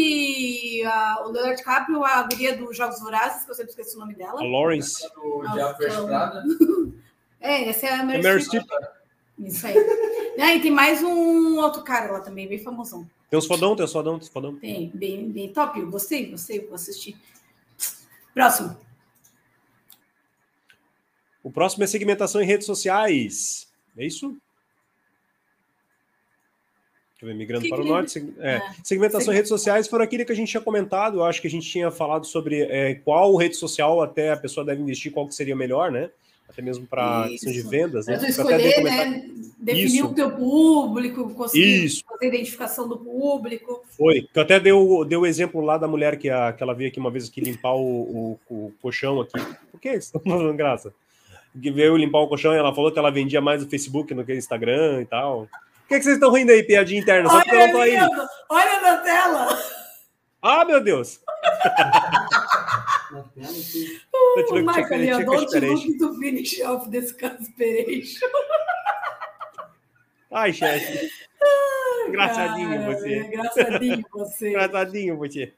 [1.26, 4.40] o Leonardo DiCaprio, a guria dos Jogos Vorazes, que eu sempre esqueci o nome dela.
[4.40, 5.06] A Lawrence.
[7.40, 8.66] é, essa é a Meryl, Meryl Streep.
[9.40, 9.76] Isso aí.
[10.40, 13.08] ah, e tem mais um outro cara lá também, bem famosão.
[13.30, 14.56] Tem os fodão, tem os fodão, tem os fodão.
[14.56, 15.80] Tem, bem, bem top.
[15.80, 17.18] Eu gostei, gostei, vou assistir.
[18.34, 18.78] Próximo.
[21.44, 23.68] O próximo é segmentação em redes sociais.
[23.98, 24.38] É isso?
[27.26, 27.88] Migrando que para que...
[27.88, 28.34] o norte.
[28.40, 28.62] É, é.
[28.84, 31.20] Segmentação em redes sociais foram aquilo que a gente tinha comentado.
[31.20, 34.66] Eu acho que a gente tinha falado sobre é, qual rede social até a pessoa
[34.66, 36.10] deve investir, qual que seria melhor, né?
[36.50, 38.08] Até mesmo para questão de vendas.
[38.08, 38.20] Né?
[38.28, 39.30] escolher, né?
[39.58, 40.08] Definir Isso.
[40.08, 42.04] o teu público, conseguir Isso.
[42.10, 43.84] fazer a identificação do público.
[43.92, 44.28] Foi.
[44.34, 47.00] Eu até deu, deu o exemplo lá da mulher que, a, que ela veio aqui
[47.00, 49.40] uma vez aqui limpar o, o, o colchão aqui.
[49.72, 50.94] Por que estão falando graça?
[51.62, 54.26] Que veio limpar o colchão e ela falou que ela vendia mais no Facebook do
[54.26, 55.48] que no Instagram e tal
[55.92, 57.30] que, que vocês estão rindo aí, piadinha interna?
[57.30, 57.98] Só porque eu não tô aí.
[58.50, 59.58] Olha na tela.
[60.42, 61.20] Ah, meu Deus.
[63.12, 63.24] uh,
[64.64, 68.28] Michael, I don't look to finish off this conspiration.
[70.32, 71.12] Ai, chefe.
[72.08, 73.18] Engraçadinho você.
[73.20, 74.50] Engraçadinho você.
[74.50, 75.54] Engraçadinho você.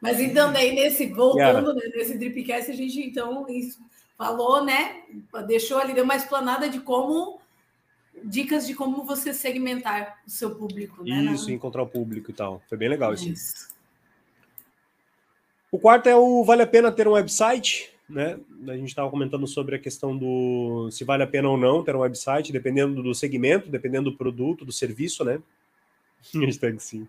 [0.00, 3.46] Mas então, daí, nesse, voltando, né, nesse Dripcast, a gente então
[4.16, 5.02] falou, né?
[5.46, 7.40] Deixou ali, deu uma explanada de como
[8.24, 11.04] dicas de como você segmentar o seu público.
[11.04, 11.32] Né?
[11.32, 12.62] Isso, encontrar o público e tal.
[12.68, 13.28] Foi bem legal isso.
[13.28, 13.68] isso.
[15.70, 18.38] O quarto é o vale a pena ter um website, né?
[18.66, 21.94] A gente estava comentando sobre a questão do se vale a pena ou não ter
[21.94, 25.40] um website, dependendo do segmento, dependendo do produto, do serviço, né?
[26.34, 27.06] Hashtag sim.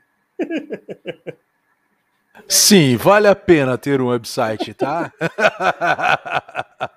[2.48, 5.12] Sim, vale a pena ter um website, tá?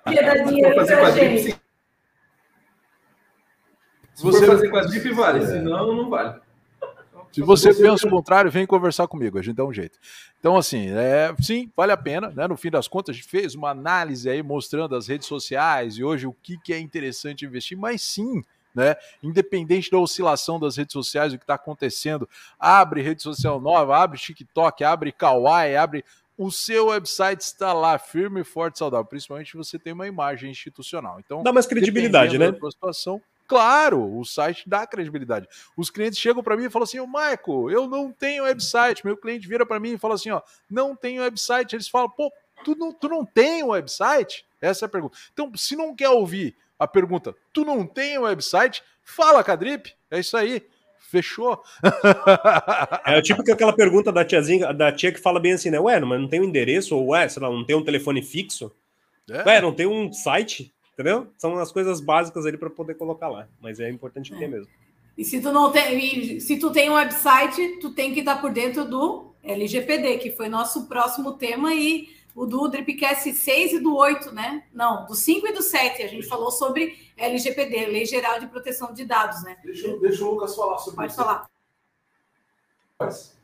[0.05, 1.62] Piedadinha pra gente.
[4.13, 5.43] Se você fazer com a DIP, vale.
[5.43, 5.47] É.
[5.47, 6.39] Senão, não vale.
[7.33, 9.97] Se você pensa o contrário, vem conversar comigo, a gente dá um jeito.
[10.39, 12.47] Então, assim, é, sim, vale a pena, né?
[12.47, 16.03] No fim das contas, a gente fez uma análise aí mostrando as redes sociais e
[16.03, 18.43] hoje o que, que é interessante investir, mas sim,
[18.73, 18.95] né?
[19.23, 24.19] Independente da oscilação das redes sociais, o que está acontecendo, abre rede social nova, abre
[24.19, 26.05] TikTok, abre Kawaii, abre.
[26.37, 29.05] O seu website está lá firme, forte, saudável.
[29.05, 31.19] Principalmente se você tem uma imagem institucional.
[31.19, 32.51] Então, dá mais credibilidade, né?
[32.51, 33.21] Da situação,
[33.53, 35.47] Claro, o site dá credibilidade.
[35.77, 39.05] Os clientes chegam para mim e falam assim: "O Michael, eu não tenho website".
[39.05, 41.75] Meu cliente vira para mim e fala assim: "Ó, não tenho website".
[41.75, 42.33] Eles falam: "Pô,
[42.65, 44.43] tu não, tu não tem website?".
[44.59, 45.15] Essa é a pergunta.
[45.33, 49.93] Então, se não quer ouvir a pergunta: "Tu não tem website?", fala, Cadrip.
[50.09, 50.63] É isso aí.
[50.97, 51.61] Fechou?
[53.05, 55.79] é tipo que aquela pergunta da tiazinha, da tia que fala bem assim, né?
[55.79, 58.71] Ué, mas não tem um endereço ou ué, sei lá, não tem um telefone fixo?
[59.29, 59.43] É.
[59.43, 60.73] Ué, não tem um site?
[60.93, 61.27] Entendeu?
[61.37, 64.37] São as coisas básicas ali para poder colocar lá, mas é importante é.
[64.37, 64.71] ter mesmo.
[65.17, 68.51] E se tu não tem, se tu tem um website, tu tem que estar por
[68.51, 73.95] dentro do LGPD, que foi nosso próximo tema e o do Dripcast 6 e do
[73.95, 74.63] 8, né?
[74.73, 76.01] Não, do 5 e do 7.
[76.01, 79.57] A gente falou sobre LGPD, Lei Geral de Proteção de Dados, né?
[79.63, 81.21] Deixa, deixa o Lucas falar sobre Pode isso.
[81.21, 81.45] falar.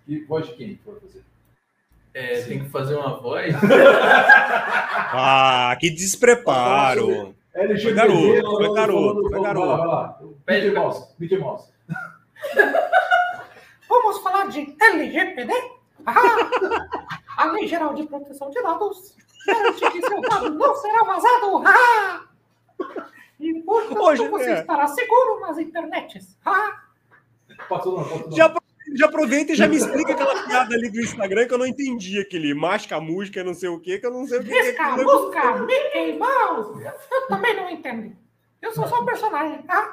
[0.08, 1.24] E voz de quem for fazer?
[2.14, 3.54] É, tem que fazer uma voz.
[5.14, 7.36] ah, que despreparo!
[7.60, 10.38] LGPD, foi garoto, foi garoto, foi garoto.
[10.48, 11.70] Mickey Mouse, Mickey Mouse.
[13.90, 15.54] Vamos falar de LGPD?
[17.38, 21.64] A Lei Geral de Proteção de Dados garante que seu dado não será vazado.
[21.66, 22.22] Ah!
[23.40, 24.60] E, portanto, Hoje, você é.
[24.60, 26.38] estará seguro nas internets.
[26.46, 26.84] Ah!
[28.32, 28.54] Já,
[28.96, 32.20] já aproveita e já me explica aquela piada ali do Instagram que eu não entendi.
[32.20, 34.50] Aquele masca música, não sei o que, que eu não sei o que.
[34.50, 36.84] Risca, é música, Mickey Mouse.
[37.12, 38.16] Eu também não entendo.
[38.62, 39.90] Eu sou só um personagem, tá?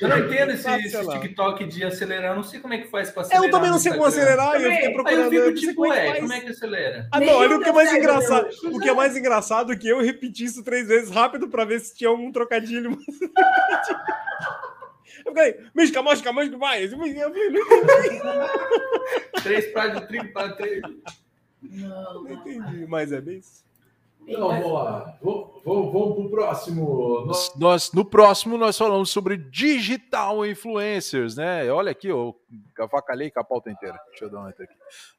[0.00, 2.30] Eu não entendo esse, esse, TikTok de acelerar.
[2.30, 3.44] Eu não sei como é que faz para acelerar.
[3.44, 4.60] Eu também não sei como acelerar.
[4.60, 5.30] Eu fiquei procurando.
[5.30, 7.08] Aí eu fico tipo, como é, como é que acelera?
[7.10, 8.48] Ah, não, olha o que é mais engraçado.
[8.64, 11.80] O que é mais engraçado é que eu repeti isso três vezes rápido para ver
[11.80, 12.96] se tinha algum trocadilho.
[15.24, 16.84] Eu falei, misca, mosca, mosca, vai.
[16.84, 18.20] Eu falei, não entendi.
[19.42, 20.82] Três pratos de trigo para três.
[21.62, 23.62] Não, não entendi, mas é bem isso.
[24.26, 25.18] Então, vamos lá.
[25.22, 27.24] Vamos, vamos para o próximo.
[27.26, 31.70] Nós, nós, no próximo, nós falamos sobre digital influencers, né?
[31.72, 32.36] Olha aqui, eu
[32.78, 33.98] avacalhei com a pauta inteira.
[34.10, 34.64] Deixa eu dar uma aqui.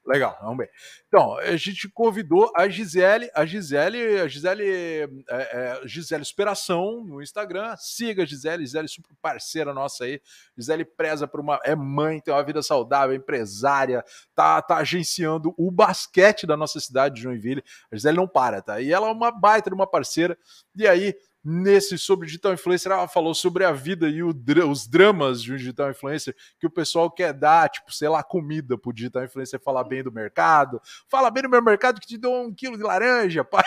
[0.05, 0.69] Legal, vamos ver.
[1.07, 7.21] Então, a gente convidou a Gisele, a Gisele, a Gisele, é, é, Gisele Superação no
[7.21, 7.73] Instagram.
[7.77, 10.21] Siga a Gisele, Gisele super parceira nossa aí.
[10.57, 14.03] Gisele preza por uma, é mãe, tem uma vida saudável, é empresária,
[14.35, 17.63] tá, tá agenciando o basquete da nossa cidade de Joinville.
[17.89, 18.81] A Gisele não para, tá?
[18.81, 20.37] E ela é uma baita de uma parceira.
[20.75, 24.33] E aí, nesse sobre digital influencer, ela falou sobre a vida e o,
[24.69, 28.77] os dramas de um digital influencer que o pessoal quer dar, tipo, sei lá, comida
[28.77, 30.81] pro digital influencer falar bem do mercado.
[31.09, 33.63] Fala bem do meu mercado que te dou um quilo de laranja, pai.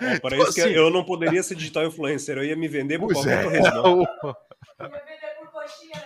[0.00, 2.68] É, para então, isso assim, que eu não poderia ser digital influencer, eu ia me
[2.68, 4.06] vender por qualquer é, torresmo.
[4.78, 6.04] Ia vender por coxinha,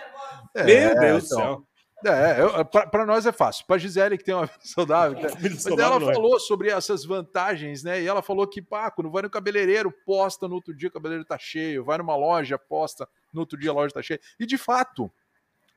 [0.55, 1.67] né, Meu Deus do então, céu.
[2.05, 3.65] É, para nós é fácil.
[3.65, 5.17] Para Gisele, que tem uma vida saudável.
[5.19, 6.13] É, mas ela é.
[6.13, 8.01] falou sobre essas vantagens, né?
[8.01, 11.27] E ela falou que, pá, quando vai no cabeleireiro, posta no outro dia o cabeleireiro
[11.27, 11.83] tá cheio.
[11.83, 14.19] Vai numa loja, posta no outro dia a loja tá cheia.
[14.39, 15.11] E de fato,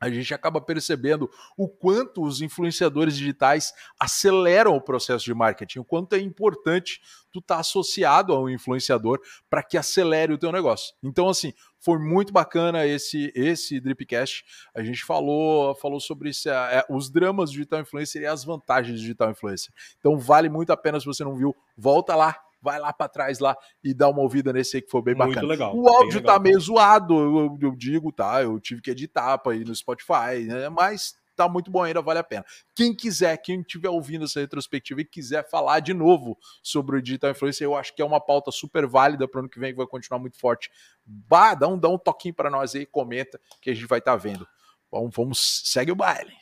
[0.05, 5.85] a gente acaba percebendo o quanto os influenciadores digitais aceleram o processo de marketing, o
[5.85, 7.01] quanto é importante
[7.33, 10.95] tu estar tá associado a um influenciador para que acelere o teu negócio.
[11.03, 14.45] Então, assim, foi muito bacana esse esse Dripcast.
[14.75, 18.95] A gente falou falou sobre isso, é, os dramas do digital influencer e as vantagens
[18.95, 19.73] do digital influencer.
[19.99, 23.39] Então, vale muito a pena se você não viu, volta lá, vai lá para trás
[23.39, 25.47] lá e dá uma ouvida nesse aí que foi bem Muito bacana.
[25.47, 28.43] Legal, o áudio tá meio zoado, eu, eu, digo, tá?
[28.43, 30.71] Eu tive que editar para ir no Spotify, né?
[30.71, 32.45] Mas tá muito bom ainda, vale a pena.
[32.75, 37.33] Quem quiser, quem estiver ouvindo essa retrospectiva e quiser falar de novo sobre o digital
[37.33, 39.77] influencer, eu acho que é uma pauta super válida para o ano que vem, que
[39.77, 40.71] vai continuar muito forte.
[41.05, 44.13] Bah, dá um, dá um toquinho para nós aí, comenta que a gente vai estar
[44.13, 44.47] tá vendo.
[44.91, 46.33] Vamos, vamos, segue o baile.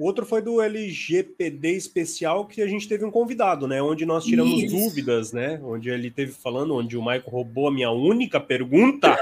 [0.00, 3.82] O outro foi do LGPD especial que a gente teve um convidado, né?
[3.82, 4.74] Onde nós tiramos Isso.
[4.74, 5.60] dúvidas, né?
[5.62, 9.14] Onde ele teve falando, onde o Michael roubou a minha única pergunta.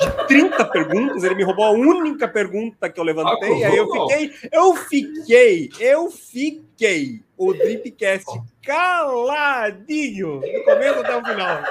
[0.00, 3.62] De 30 perguntas, ele me roubou a única pergunta que eu levantei.
[3.62, 8.26] Ah, aí eu fiquei, eu fiquei, eu fiquei o Dripcast
[8.64, 11.62] caladinho do começo até o final.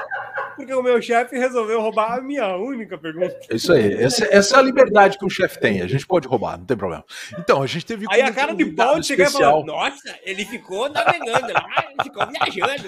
[0.56, 3.38] Porque o meu chefe resolveu roubar a minha única pergunta.
[3.50, 3.94] Isso aí.
[3.94, 5.82] Essa, essa é a liberdade que o chefe tem.
[5.82, 7.04] A gente pode roubar, não tem problema.
[7.38, 8.06] Então, a gente teve.
[8.10, 11.54] Aí a cara de pau de chegar e falar: Nossa, ele ficou navegando
[11.96, 12.84] ele ficou viajando.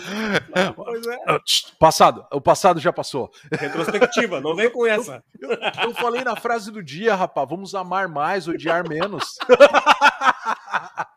[0.56, 1.40] É.
[1.80, 3.32] Passado, o passado já passou.
[3.52, 5.24] Retrospectiva, não vem com essa.
[5.40, 9.38] Eu, eu, eu falei na frase do dia, rapaz: vamos amar mais, odiar menos.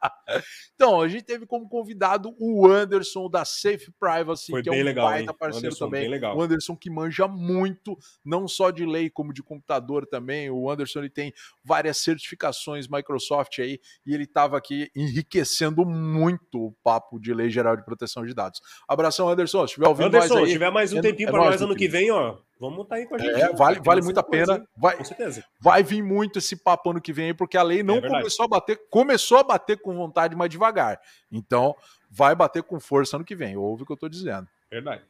[0.75, 4.83] Então, a gente teve como convidado o Anderson da Safe Privacy, Foi que é um
[4.83, 6.09] legal, baita parceiro Anderson, também.
[6.35, 10.51] O Anderson que manja muito, não só de lei, como de computador também.
[10.51, 16.73] O Anderson ele tem várias certificações Microsoft aí, e ele estava aqui enriquecendo muito o
[16.83, 18.61] papo de lei geral de proteção de dados.
[18.89, 19.67] Abração, Anderson.
[19.67, 21.61] Se tiver ouvindo Anderson, mais aí, se tiver mais um é, tempinho é para nós
[21.61, 23.41] ano que vem, ó, Vamos estar tá aí com a gente.
[23.41, 24.63] É, vale, vale muito a pena.
[24.77, 25.43] Vai, com certeza.
[25.59, 28.49] Vai vir muito esse papo ano que vem, porque a lei não é começou a
[28.49, 31.01] bater, começou a bater com vontade, mas devagar.
[31.33, 31.75] Então,
[32.11, 33.57] vai bater com força ano que vem.
[33.57, 34.47] Ouve o que eu estou dizendo.
[34.71, 35.03] Verdade.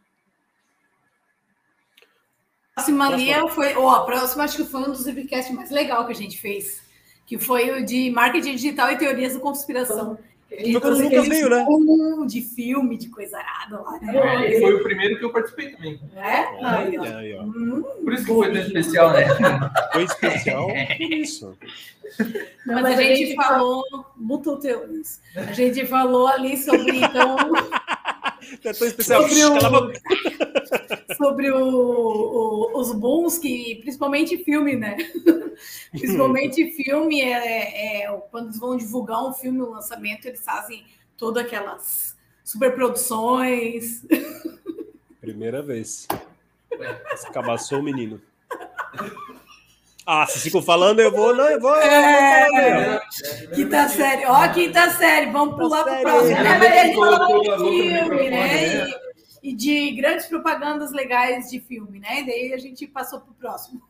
[2.76, 3.76] A próxima ali foi.
[3.76, 6.88] Oh, a próxima acho que foi um dos webcasts mais legal que a gente fez.
[7.26, 10.16] Que foi o de marketing digital e teorias da conspiração.
[10.50, 11.64] Foi quando o Lucas veio, né?
[12.26, 14.52] De filme, de coisa arada lá, né?
[14.52, 16.00] É, foi o primeiro que eu participei também.
[16.16, 16.66] É?
[16.66, 17.02] Aí, ó.
[17.04, 17.42] Aí, ó.
[17.44, 19.26] Hum, Por isso que foi tão especial, né?
[19.92, 20.68] Foi especial?
[20.98, 21.56] isso.
[22.66, 23.84] Mas, Mas a, gente, gente falou,
[24.16, 25.20] muito teorias.
[25.36, 27.36] A gente falou ali sobre, então.
[28.64, 29.28] É tão especial.
[29.28, 29.92] Sobre o,
[31.16, 34.96] sobre o, o, os bons que, principalmente filme, né?
[35.90, 40.84] principalmente filme, é, é, quando eles vão divulgar um filme no lançamento, eles fazem
[41.16, 44.02] todas aquelas superproduções.
[45.20, 46.06] Primeira vez.
[47.12, 48.20] Escabaçou o menino.
[50.12, 51.32] Ah, se ficam falando, eu vou.
[51.36, 51.76] Não, eu vou.
[51.76, 53.00] É, é,
[53.54, 54.26] quinta série.
[54.26, 55.30] Ó, quinta série.
[55.30, 56.36] Vamos pular para o próximo.
[56.36, 58.88] É, mas a gente falou de filme, né?
[58.88, 62.22] E, e, de grandes propagandas legais de filme, né?
[62.22, 63.80] E daí a gente passou para o próximo.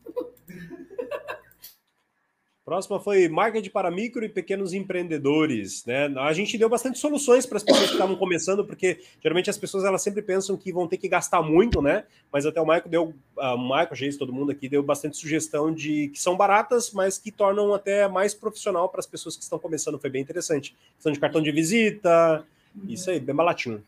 [2.71, 5.83] Próxima foi marketing para micro e pequenos empreendedores.
[5.85, 6.05] Né?
[6.19, 9.83] A gente deu bastante soluções para as pessoas que estavam começando, porque geralmente as pessoas
[9.83, 12.05] elas sempre pensam que vão ter que gastar muito, né?
[12.31, 15.69] Mas até o Michael deu, uh, o Michael, gente, todo mundo aqui deu bastante sugestão
[15.69, 19.59] de que são baratas, mas que tornam até mais profissional para as pessoas que estão
[19.59, 19.99] começando.
[19.99, 20.73] Foi bem interessante.
[20.95, 22.45] Questão de cartão de visita,
[22.87, 23.83] isso aí, bem baratinho.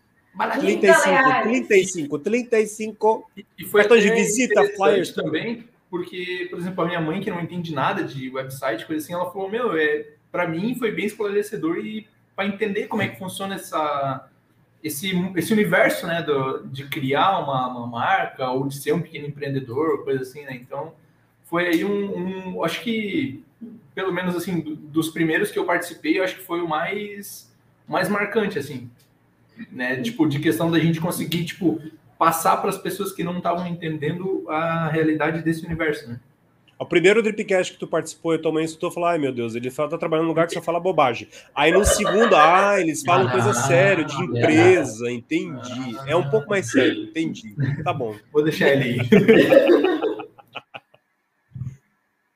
[0.60, 3.32] 35, 35, 35.
[3.58, 7.40] E foi cartão de visita, flyers também porque, por exemplo, a minha mãe, que não
[7.40, 11.78] entende nada de website, coisa assim, ela falou: Meu, é, para mim foi bem esclarecedor
[11.78, 14.28] e para entender como é que funciona essa,
[14.84, 19.28] esse, esse universo, né, do, de criar uma, uma marca ou de ser um pequeno
[19.28, 20.56] empreendedor, coisa assim, né?
[20.56, 20.96] Então,
[21.44, 23.44] foi aí um, um acho que,
[23.94, 27.56] pelo menos assim, dos primeiros que eu participei, eu acho que foi o mais,
[27.88, 28.90] mais marcante, assim,
[29.72, 30.02] né?
[30.02, 31.80] Tipo, de questão da gente conseguir, tipo,
[32.18, 36.20] passar para as pessoas que não estavam entendendo a realidade desse universo, né?
[36.78, 39.98] O primeiro Dripcast que tu participou, eu também escutou falar, ai meu Deus, ele tá
[39.98, 41.30] trabalhando num lugar que só fala bobagem.
[41.56, 45.96] Aí no segundo, ah, eles falam coisa ah, séria, de empresa, entendi.
[46.06, 47.56] É um pouco mais sério, entendi.
[47.84, 48.16] Tá bom.
[48.34, 50.04] Vou deixar ele aí.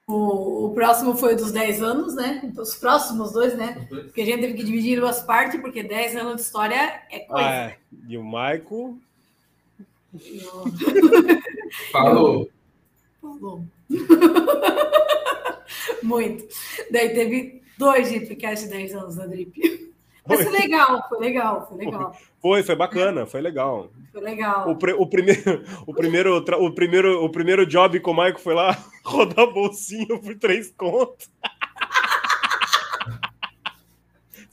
[0.10, 2.40] O, o, próximo foi dos 10 anos, né?
[2.42, 3.86] Então, os próximos dois, né?
[3.90, 7.20] Porque a gente teve que dividir em duas partes, porque 10 anos de história é
[7.20, 7.46] coisa.
[7.46, 7.78] Ah, é.
[8.08, 8.98] E o Maico
[11.92, 12.50] Falou.
[13.22, 13.64] Falou.
[16.04, 16.48] Muito.
[16.92, 19.88] Daí teve dois Dripcast de 10 anos na Drip.
[20.28, 22.18] Mas foi legal, foi legal, foi legal.
[22.42, 23.90] Foi, foi bacana, foi legal.
[24.12, 24.68] Foi legal.
[24.68, 28.78] O, o, primeiro, o, primeiro, o, primeiro, o primeiro job com o Maico foi lá
[29.06, 31.30] rodar bolsinha por três contos.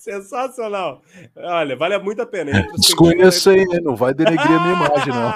[0.04, 1.02] Sensacional.
[1.34, 2.52] Olha, vale muito a pena.
[2.76, 3.80] Desconheço aí, né?
[3.80, 5.32] Não vai denegrir a minha imagem, não.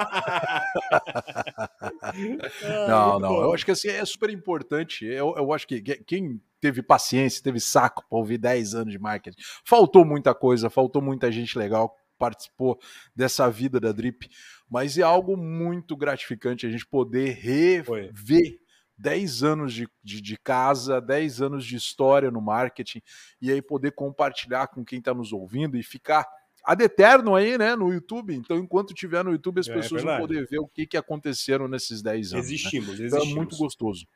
[2.87, 3.43] não, não.
[3.45, 5.07] Eu acho que assim, é super importante.
[5.07, 9.41] Eu, eu acho que quem teve paciência, teve saco para ouvir 10 anos de marketing,
[9.65, 12.77] faltou muita coisa, faltou muita gente legal participou
[13.15, 14.29] dessa vida da Drip,
[14.69, 18.59] mas é algo muito gratificante a gente poder rever
[18.99, 23.01] 10 anos de, de, de, casa, 10 anos de história no marketing,
[23.41, 26.27] e aí poder compartilhar com quem está nos ouvindo e ficar
[26.65, 28.35] ad eterno aí, né, no YouTube.
[28.35, 30.97] Então, enquanto tiver no YouTube, as é, pessoas é vão poder ver o que, que
[30.97, 32.47] aconteceram nesses 10 anos.
[32.47, 33.07] Existimos, né?
[33.07, 33.25] existimos.
[33.25, 34.07] Então, é muito gostoso.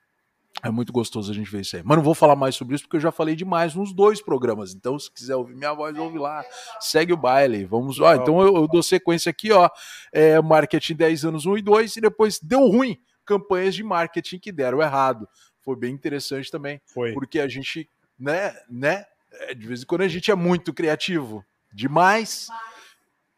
[0.62, 1.82] É muito gostoso a gente ver isso aí.
[1.82, 4.74] Mas não vou falar mais sobre isso porque eu já falei demais nos dois programas.
[4.74, 6.44] Então, se quiser ouvir minha voz, ouve lá.
[6.78, 7.64] Segue o baile.
[7.64, 7.98] Vamos.
[7.98, 9.70] Ó, então eu, eu dou sequência aqui, ó.
[10.12, 14.52] É, marketing 10 anos 1 e 2, e depois deu ruim campanhas de marketing que
[14.52, 15.28] deram errado.
[15.60, 17.12] Foi bem interessante também, Foi.
[17.12, 21.44] porque a gente, né, né, é, de vez em quando a gente é muito criativo
[21.72, 22.48] demais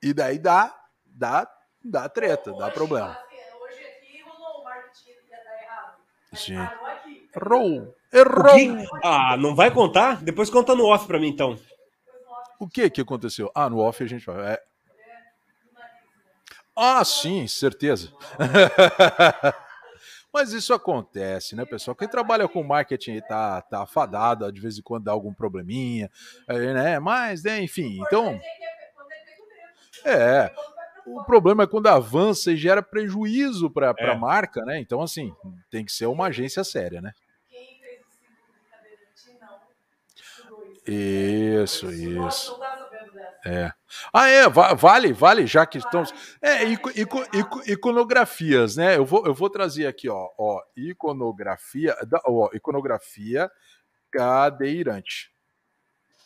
[0.03, 0.75] e daí dá,
[1.05, 1.49] dá,
[1.85, 3.19] dá treta, dá problema.
[3.61, 5.97] Hoje aqui rolou o marketing que ia dar errado.
[6.35, 6.59] Sim.
[7.37, 7.95] Errou.
[8.13, 8.89] Errou.
[9.03, 10.23] Ah, não vai contar?
[10.23, 11.59] Depois conta no off para mim então.
[12.59, 13.51] O que que aconteceu?
[13.55, 14.53] Ah, no off a gente vai.
[14.53, 14.63] É...
[16.77, 18.13] Ah, sim, certeza.
[20.35, 21.95] Mas isso acontece, né, pessoal?
[21.95, 26.11] Quem trabalha com marketing tá, tá afadado, de vez em quando dá algum probleminha,
[26.49, 26.99] né?
[26.99, 28.41] Mas, né, enfim, então.
[30.05, 30.53] É.
[31.07, 34.17] O problema é quando avança e gera prejuízo para a é.
[34.17, 34.81] marca, né?
[34.81, 35.33] Então, assim,
[35.71, 37.13] tem que ser uma agência séria, né?
[40.85, 42.61] Isso, isso.
[43.45, 43.71] É.
[44.13, 46.13] Ah, é, vale, vale, já que estamos.
[46.41, 48.97] É, ico, ico, ico, iconografias, né?
[48.97, 51.95] Eu vou, eu vou trazer aqui, ó, ó iconografia,
[52.27, 53.51] ó, iconografia
[54.11, 55.31] cadeirante.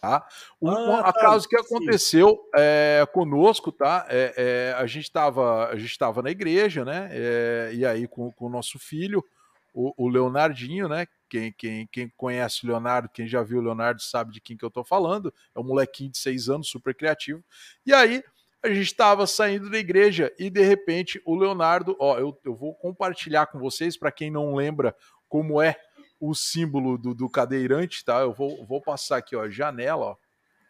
[0.00, 0.24] Tá?
[0.62, 4.06] Um, ah, acaso tá, que aconteceu é, conosco, tá?
[4.08, 7.08] É, é, a gente estava a gente estava na igreja, né?
[7.10, 9.24] É, e aí com, com o nosso filho,
[9.74, 11.08] o, o Leonardinho, né?
[11.28, 14.64] Quem, quem, quem conhece o Leonardo, quem já viu o Leonardo sabe de quem que
[14.64, 15.32] eu estou falando.
[15.54, 17.44] É um molequinho de seis anos, super criativo.
[17.84, 18.22] E aí
[18.62, 22.74] a gente estava saindo da igreja e de repente o Leonardo, ó, eu, eu vou
[22.74, 24.96] compartilhar com vocês para quem não lembra
[25.28, 25.76] como é
[26.20, 28.20] o símbolo do, do cadeirante, tá?
[28.20, 30.16] Eu vou, vou passar aqui, ó, janela, ó,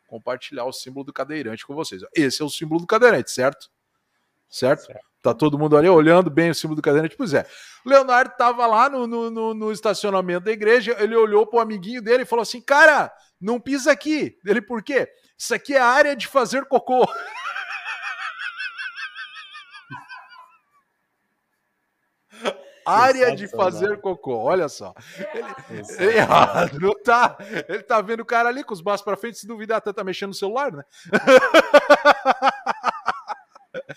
[0.07, 2.03] compartilhar o símbolo do cadeirante com vocês.
[2.15, 3.71] Esse é o símbolo do cadeirante, certo?
[4.51, 4.87] Certo?
[4.87, 5.08] certo.
[5.21, 7.17] Tá todo mundo ali olhando bem o símbolo do cadeirante.
[7.17, 7.45] Pois é.
[7.85, 12.23] Leonardo estava lá no, no, no, estacionamento da igreja, ele olhou para o amiguinho dele
[12.23, 14.37] e falou assim: Cara, não pisa aqui.
[14.45, 15.09] Ele, por quê?
[15.37, 17.07] Isso aqui é a área de fazer cocô.
[22.89, 24.37] área de fazer cocô.
[24.37, 24.95] Olha só.
[25.35, 27.37] Ele, ele errado, não tá?
[27.69, 30.03] Ele tá vendo o cara ali com os braços para frente, se duvidar, até tá
[30.03, 30.85] mexendo no celular, né?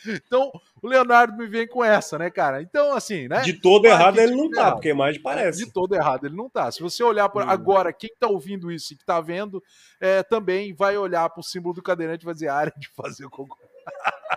[0.07, 2.61] Então, o Leonardo me vem com essa, né, cara?
[2.61, 3.41] Então, assim, né?
[3.41, 5.65] De todo errado ele não tá, porque mais parece.
[5.65, 6.71] De todo errado ele não tá.
[6.71, 7.43] Se você olhar por...
[7.43, 7.49] Hum.
[7.49, 9.63] agora, quem tá ouvindo isso e que tá vendo,
[9.99, 13.57] é, também vai olhar pro símbolo do cadeirante e vai dizer área de fazer cocô.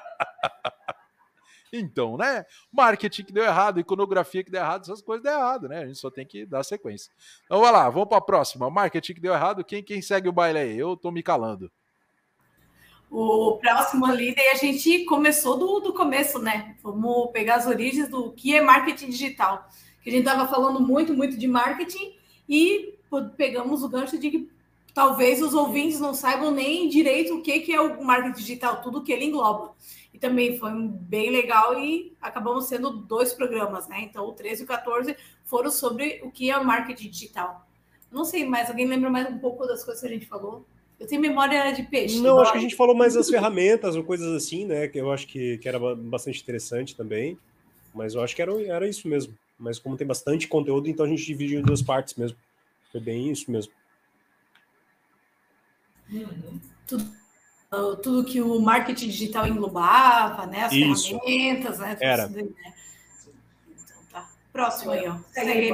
[1.76, 2.46] Então, né?
[2.72, 5.80] Marketing que deu errado, iconografia que deu errado, essas coisas deu errado, né?
[5.80, 7.12] A gente só tem que dar sequência.
[7.44, 8.70] Então, vai lá, vamos para a próxima.
[8.70, 10.78] Marketing que deu errado, quem, quem segue o baile aí?
[10.78, 11.70] Eu tô me calando.
[13.16, 16.74] O próximo daí a gente começou do, do começo, né?
[16.82, 19.68] Vamos pegar as origens do que é marketing digital.
[20.02, 22.98] Que a gente estava falando muito, muito de marketing e
[23.36, 24.50] pegamos o gancho de que
[24.92, 29.04] talvez os ouvintes não saibam nem direito o que, que é o marketing digital, tudo
[29.04, 29.76] que ele engloba
[30.12, 34.00] e também foi bem legal e acabamos sendo dois programas, né?
[34.00, 37.64] Então, o 13 e o 14 foram sobre o que é marketing digital.
[38.10, 40.66] Não sei mais, alguém lembra mais um pouco das coisas que a gente falou?
[40.98, 42.20] Eu tenho memória de peixe.
[42.20, 44.88] Não, acho que a gente falou mais das ferramentas ou coisas assim, né?
[44.88, 47.38] Que eu acho que, que era bastante interessante também.
[47.94, 49.36] Mas eu acho que era, era isso mesmo.
[49.58, 52.36] Mas como tem bastante conteúdo, então a gente dividiu em duas partes mesmo.
[52.90, 53.72] Foi bem isso mesmo.
[56.86, 57.24] Tudo
[58.02, 60.64] tudo que o marketing digital englobava, né?
[60.64, 61.08] As Isso.
[61.08, 61.96] ferramentas, né?
[62.00, 62.30] Era.
[62.30, 62.52] Então,
[64.12, 64.28] tá.
[64.52, 65.18] Próximo aí, ó.
[65.32, 65.72] Segue aí,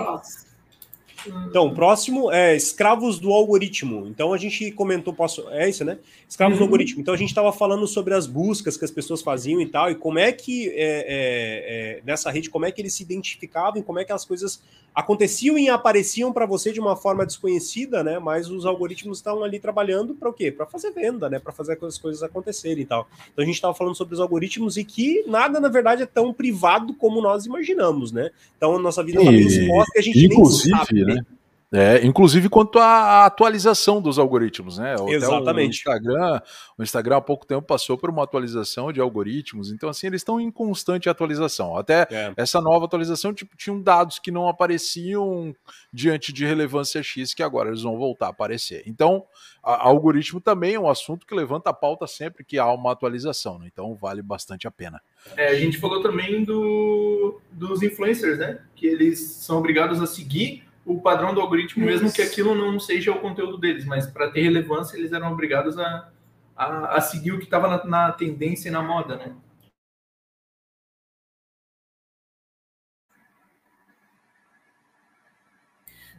[1.27, 4.07] então, o próximo é escravos do algoritmo.
[4.07, 5.99] Então, a gente comentou, posso, é isso, né?
[6.29, 6.61] Escravos uhum.
[6.61, 7.01] do algoritmo.
[7.01, 9.95] Então, a gente estava falando sobre as buscas que as pessoas faziam e tal, e
[9.95, 13.99] como é que, é, é, é, nessa rede, como é que eles se identificavam, como
[13.99, 14.63] é que as coisas
[14.95, 18.19] aconteciam e apareciam para você de uma forma desconhecida, né?
[18.19, 20.51] Mas os algoritmos estão ali trabalhando para o quê?
[20.51, 21.39] Para fazer venda, né?
[21.39, 23.09] Para fazer as coisas acontecerem e tal.
[23.33, 26.33] Então, a gente estava falando sobre os algoritmos e que nada, na verdade, é tão
[26.33, 28.31] privado como nós imaginamos, né?
[28.57, 31.05] Então, a nossa vida está bem exposta e a gente Inclusive, nem sabe.
[31.05, 31.25] Né?
[31.73, 34.97] É, inclusive quanto à atualização dos algoritmos, né?
[35.09, 35.69] Exatamente.
[35.69, 36.41] O Instagram,
[36.77, 40.41] o Instagram há pouco tempo passou por uma atualização de algoritmos, então assim eles estão
[40.41, 41.77] em constante atualização.
[41.77, 42.33] Até é.
[42.37, 45.55] essa nova atualização tipo, tinham dados que não apareciam
[45.93, 48.83] diante de relevância X que agora eles vão voltar a aparecer.
[48.85, 49.25] Então,
[49.63, 53.61] a, algoritmo também é um assunto que levanta a pauta sempre que há uma atualização,
[53.61, 53.69] né?
[53.73, 55.01] então vale bastante a pena.
[55.37, 58.59] É, a gente falou também do, dos influencers, né?
[58.75, 62.03] Que eles são obrigados a seguir o padrão do algoritmo, Isso.
[62.03, 65.79] mesmo que aquilo não seja o conteúdo deles, mas para ter relevância, eles eram obrigados
[65.79, 66.11] a,
[66.57, 69.35] a, a seguir o que estava na, na, tendência e na moda, né?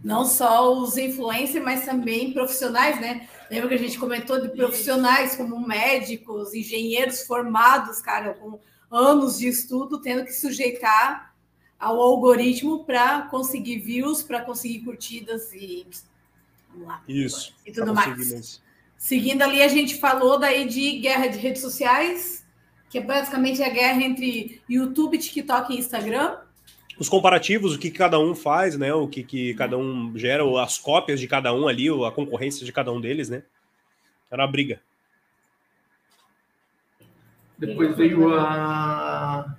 [0.03, 3.28] Não só os influencers, mas também profissionais, né?
[3.51, 8.59] Lembra que a gente comentou de profissionais como médicos, engenheiros formados, cara, com
[8.89, 11.30] anos de estudo, tendo que sujeitar
[11.82, 15.86] ao algoritmo para conseguir views, para conseguir curtidas e
[16.69, 17.01] vamos lá.
[17.07, 17.55] Isso.
[17.65, 18.61] E tudo mais.
[18.95, 22.45] Seguindo ali, a gente falou daí de guerra de redes sociais,
[22.88, 26.38] que é basicamente a guerra entre YouTube, TikTok e Instagram.
[26.99, 28.93] Os comparativos, o que cada um faz, né?
[28.93, 32.71] O que, que cada um gera, as cópias de cada um ali, a concorrência de
[32.71, 33.41] cada um deles, né?
[34.29, 34.79] Era uma briga.
[37.57, 39.57] Depois veio a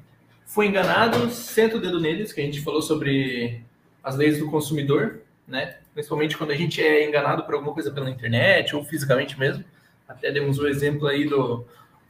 [0.53, 3.63] foi enganado, senta o dedo neles, que a gente falou sobre
[4.05, 5.77] as leis do consumidor, né?
[5.95, 9.65] Principalmente quando a gente é enganado por alguma coisa pela internet ou fisicamente mesmo.
[10.07, 11.65] Até demos o um exemplo aí do,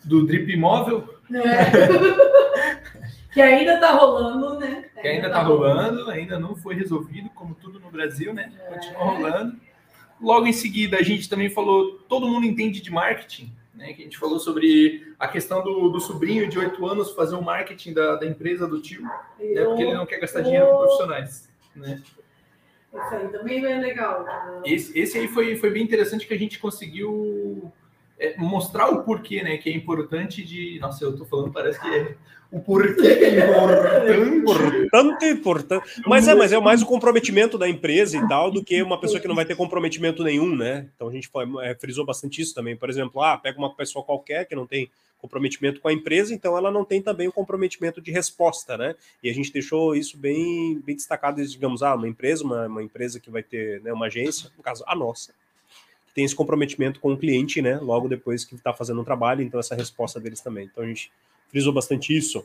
[0.04, 1.08] do drip imóvel.
[1.32, 2.32] É.
[3.32, 4.86] que ainda está rolando, né?
[5.00, 8.50] Que ainda está rolando, ainda não foi resolvido, como tudo no Brasil, né?
[8.68, 9.04] Continua é.
[9.04, 9.56] rolando.
[10.20, 14.04] Logo em seguida, a gente também falou, todo mundo entende de marketing, né, que a
[14.04, 18.14] gente falou sobre a questão do, do sobrinho de oito anos fazer o marketing da,
[18.14, 21.52] da empresa do tio, né, porque ele não quer gastar dinheiro com profissionais.
[21.74, 22.00] Né?
[22.94, 24.24] Isso aí também é legal.
[24.64, 27.72] Esse, esse aí foi, foi bem interessante que a gente conseguiu
[28.18, 29.56] é, mostrar o porquê, né?
[29.56, 30.78] Que é importante de.
[30.78, 32.14] Nossa, eu tô falando, parece que é
[32.52, 34.84] o porquê é importante.
[34.84, 36.02] importante, importante.
[36.06, 39.18] Mas é, mas é mais o comprometimento da empresa e tal do que uma pessoa
[39.18, 40.86] que não vai ter comprometimento nenhum, né?
[40.94, 42.76] Então a gente foi, é, frisou bastante isso também.
[42.76, 46.54] Por exemplo, ah, pega uma pessoa qualquer que não tem comprometimento com a empresa, então
[46.58, 48.96] ela não tem também o comprometimento de resposta, né?
[49.22, 53.18] E a gente deixou isso bem, bem destacado, digamos, ah, uma empresa, uma, uma empresa
[53.18, 55.32] que vai ter né, uma agência, no caso a nossa,
[56.06, 57.78] que tem esse comprometimento com o cliente, né?
[57.78, 60.68] Logo depois que está fazendo um trabalho, então essa resposta deles também.
[60.70, 61.10] Então a gente
[61.52, 62.44] frisou bastante isso.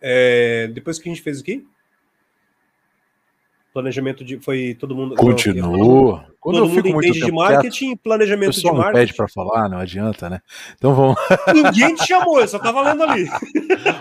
[0.00, 1.66] É, depois que a gente fez aqui?
[3.72, 4.38] Planejamento de.
[4.40, 5.14] Foi todo mundo.
[5.14, 6.31] Continua.
[6.42, 8.92] Quando Todo eu fico muito de marketing e planejamento de marketing.
[8.92, 10.40] pede para falar, não adianta, né?
[10.74, 11.14] Então vamos.
[11.54, 13.28] Ninguém te chamou, eu só tava lendo ali.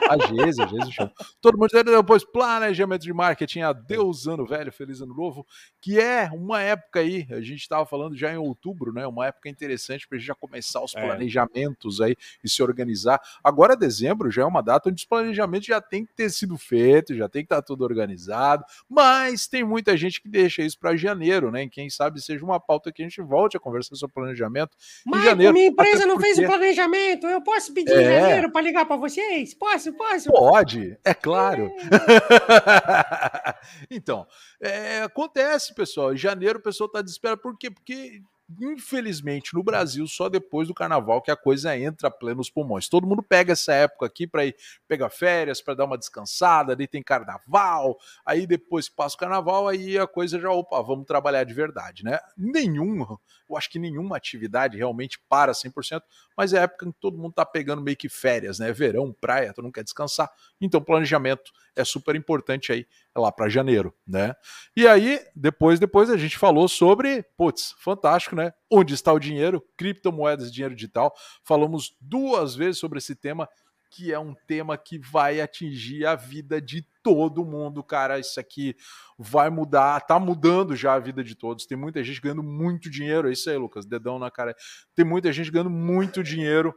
[0.10, 1.14] a Geise, a Geise chamou.
[1.40, 5.46] Todo mundo depois planejamento de marketing, adeus ano velho, feliz ano novo,
[5.80, 9.06] que é uma época aí, a gente estava falando já em outubro, né?
[9.06, 11.06] Uma época interessante para a gente já começar os é.
[11.06, 13.22] planejamentos aí e se organizar.
[13.44, 17.16] Agora dezembro já é uma data onde os planejamentos já tem que ter sido feitos,
[17.16, 20.98] já tem que estar tá tudo organizado, mas tem muita gente que deixa isso para
[20.98, 21.68] janeiro, né?
[21.68, 24.76] Quem sabe seja uma pauta que a gente volte a conversar sobre planejamento.
[25.06, 26.34] Mas janeiro, minha empresa não porque...
[26.34, 27.28] fez o planejamento.
[27.28, 28.02] Eu posso pedir é...
[28.02, 29.54] em janeiro para ligar para vocês?
[29.54, 30.32] Posso, posso?
[30.32, 31.72] Pode, é claro.
[31.90, 33.56] É.
[33.92, 34.26] então,
[34.62, 36.14] é, acontece, pessoal.
[36.14, 37.42] Em janeiro o pessoal está desesperado.
[37.42, 37.70] Por quê?
[37.70, 38.22] Porque
[38.60, 42.90] infelizmente, no Brasil, só depois do carnaval que a coisa entra plenos pulmões.
[42.90, 44.56] Todo mundo pega essa época aqui para ir
[44.88, 49.98] pegar férias, para dar uma descansada, ali tem carnaval, aí depois passa o carnaval, aí
[49.98, 52.20] a coisa já, opa, vamos trabalhar de verdade, né?
[52.38, 53.06] Nenhum,
[53.50, 56.02] eu acho que nenhuma atividade realmente para 100%,
[56.36, 58.72] mas é a época em que todo mundo tá pegando meio que férias, né?
[58.72, 60.32] Verão, praia, todo mundo quer descansar.
[60.60, 62.86] Então, planejamento é super importante aí
[63.16, 64.34] lá para janeiro, né?
[64.76, 68.54] E aí, depois, depois a gente falou sobre, putz, fantástico, né?
[68.72, 69.64] Onde está o dinheiro?
[69.76, 71.14] Criptomoedas, dinheiro digital.
[71.44, 73.50] Falamos duas vezes sobre esse tema,
[73.90, 78.18] que é um tema que vai atingir a vida de todo mundo, cara.
[78.18, 78.76] Isso aqui
[79.20, 81.66] vai mudar, tá mudando já a vida de todos.
[81.66, 84.56] Tem muita gente ganhando muito dinheiro, é isso aí, Lucas, dedão na cara.
[84.96, 86.74] Tem muita gente ganhando muito dinheiro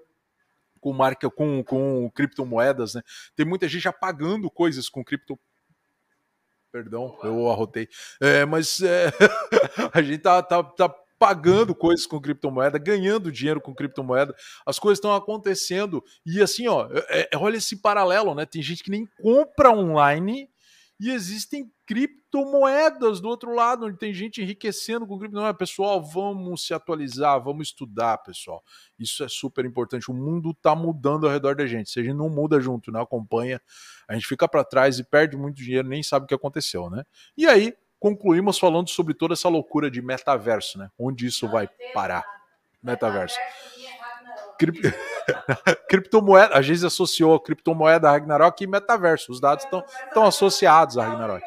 [0.80, 3.02] com marca com, com criptomoedas, né?
[3.34, 5.38] Tem muita gente apagando coisas com cripto
[6.74, 7.88] Perdão, eu arrotei.
[8.20, 9.06] É, mas é,
[9.94, 14.34] a gente tá, tá, tá pagando coisas com criptomoeda, ganhando dinheiro com criptomoeda,
[14.66, 16.02] as coisas estão acontecendo.
[16.26, 18.44] E assim, ó, é, é, olha esse paralelo, né?
[18.44, 20.50] Tem gente que nem compra online
[20.98, 25.56] e existem criptomoedas do outro lado, onde tem gente enriquecendo com criptomoedas.
[25.56, 28.62] Pessoal, vamos se atualizar, vamos estudar, pessoal.
[28.98, 30.10] Isso é super importante.
[30.10, 31.90] O mundo está mudando ao redor da gente.
[31.90, 33.60] Se a gente não muda junto, não acompanha,
[34.06, 37.04] a gente fica para trás e perde muito dinheiro, nem sabe o que aconteceu, né?
[37.36, 40.90] E aí, concluímos falando sobre toda essa loucura de metaverso, né?
[40.98, 42.24] Onde isso vai parar?
[42.82, 43.36] Metaverso.
[45.88, 49.32] criptomoeda, a gente associou criptomoeda a Ragnarok e metaverso.
[49.32, 51.44] Os dados estão associados a Ragnarok.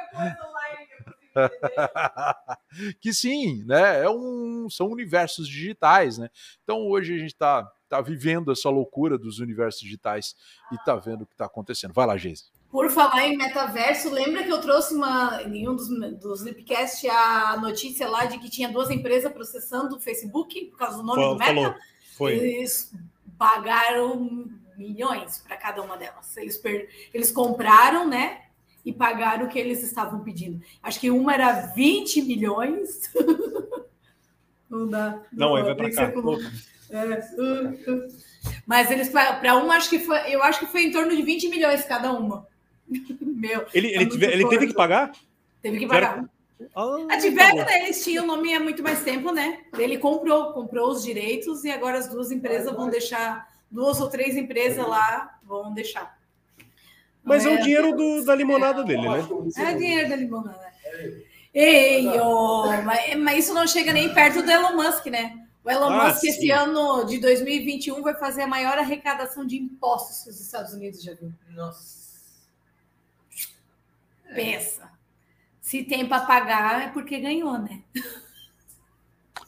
[2.99, 4.03] que sim, né?
[4.03, 6.29] É um, são universos digitais, né?
[6.63, 10.35] Então hoje a gente está tá vivendo essa loucura dos universos digitais
[10.71, 11.93] e está vendo o que está acontecendo.
[11.93, 12.45] Vai lá, Geise.
[12.69, 15.87] Por falar em metaverso, lembra que eu trouxe uma, em um dos,
[16.19, 20.97] dos Lipcast a notícia lá de que tinha duas empresas processando o Facebook por causa
[20.97, 21.53] do nome falou, do Meta?
[21.53, 21.75] Falou.
[22.17, 22.33] Foi.
[22.33, 22.91] Eles
[23.37, 26.35] pagaram milhões para cada uma delas.
[26.35, 26.89] Eles, per...
[27.13, 28.41] eles compraram, né?
[28.83, 30.59] E pagaram o que eles estavam pedindo.
[30.81, 33.13] Acho que uma era 20 milhões.
[34.67, 35.21] não dá.
[35.31, 36.11] Não, aí vai para cá.
[36.89, 38.07] É, uh, uh.
[38.65, 41.49] Mas eles para uma acho que foi, eu acho que foi em torno de 20
[41.49, 42.47] milhões cada uma.
[43.21, 43.65] Meu.
[43.73, 45.11] Ele, ele, tive, ele teve que pagar?
[45.61, 46.27] Teve que pagar.
[46.75, 49.61] Ah, a Tiveram, né, eles tinham o nome há muito mais tempo, né?
[49.77, 54.35] Ele comprou, comprou os direitos e agora as duas empresas vão deixar, duas ou três
[54.35, 56.17] empresas lá vão deixar.
[57.23, 59.19] Mas é, é o dinheiro do, da limonada dele, né?
[59.57, 60.67] É o dinheiro da limonada.
[61.53, 65.47] Ei, oh, mas, mas, isso não chega nem perto do Elon Musk, né?
[65.63, 66.29] O Elon ah, Musk, sim.
[66.29, 71.03] esse ano de 2021, vai fazer a maior arrecadação de impostos que os Estados Unidos
[71.03, 71.33] já viu.
[71.49, 72.07] Nossa.
[74.33, 74.86] Pensa.
[75.67, 77.81] Se tem para pagar é porque ganhou, né?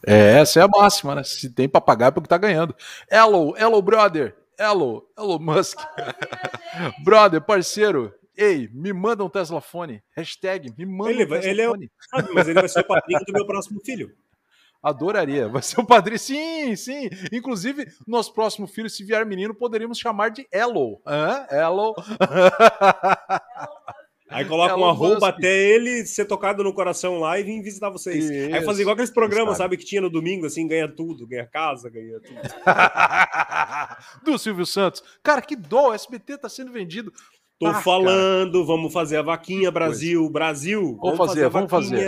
[0.06, 1.24] É, essa é a máxima, né?
[1.24, 2.76] Se tem para pagar é porque tá ganhando.
[3.10, 4.36] Hello, hello, brother.
[4.60, 5.80] Hello, hello, Musk.
[7.06, 8.14] brother, parceiro.
[8.36, 10.04] Ei, me manda um Tesla Fone.
[10.12, 11.92] Hashtag, me manda ele, um Tesla ele Fone.
[12.14, 12.34] É o...
[12.34, 14.14] mas ele vai ser o padrinho do meu próximo filho.
[14.84, 15.48] Adoraria.
[15.48, 16.20] Vai ser o padrinho.
[16.20, 17.10] Sim, sim.
[17.32, 21.02] Inclusive, nosso próximo filho, se vier menino, poderíamos chamar de Elo.
[21.08, 21.48] Hã?
[21.50, 21.96] Elo.
[24.30, 28.30] Aí coloca um arroba até ele ser tocado no coração lá e vir visitar vocês.
[28.30, 31.46] Isso, Aí fazer igual aqueles programas, sabe, que tinha no domingo, assim, ganha tudo, ganha
[31.46, 32.40] casa, ganha tudo.
[34.24, 35.04] Do Silvio Santos.
[35.24, 37.12] Cara, que dó, o SBT tá sendo vendido.
[37.60, 38.66] Tô ah, falando, cara.
[38.66, 40.32] vamos fazer a vaquinha, Brasil, pois.
[40.32, 40.82] Brasil.
[40.82, 42.06] Vamos, vamos fazer, vamos fazer.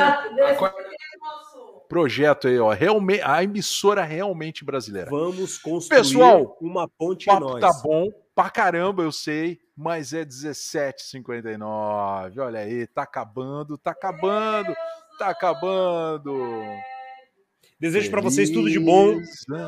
[1.90, 5.10] Projeto aí, ó, realmente, a emissora realmente brasileira.
[5.10, 7.60] Vamos construir Pessoal, uma ponte papo nós.
[7.60, 12.40] tá bom pra caramba, eu sei mas é 17,59.
[12.40, 14.76] Olha aí, tá acabando, tá acabando,
[15.18, 16.38] tá acabando.
[17.80, 19.20] Desejo para vocês tudo de bom,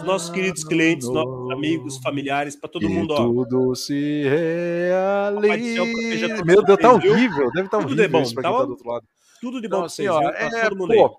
[0.05, 3.16] nossos queridos clientes, nossos amigos, familiares, para todo mundo.
[3.16, 3.18] Ó.
[3.18, 5.84] Tudo se realiza.
[6.45, 7.49] Meu Deus, tá horrível.
[7.51, 7.88] Deve estar tá horrível.
[7.88, 9.07] Tudo de bom, tá, tá, do outro lado.
[9.41, 11.18] Tudo de bom então, assim, ó, é, todo mundo pô,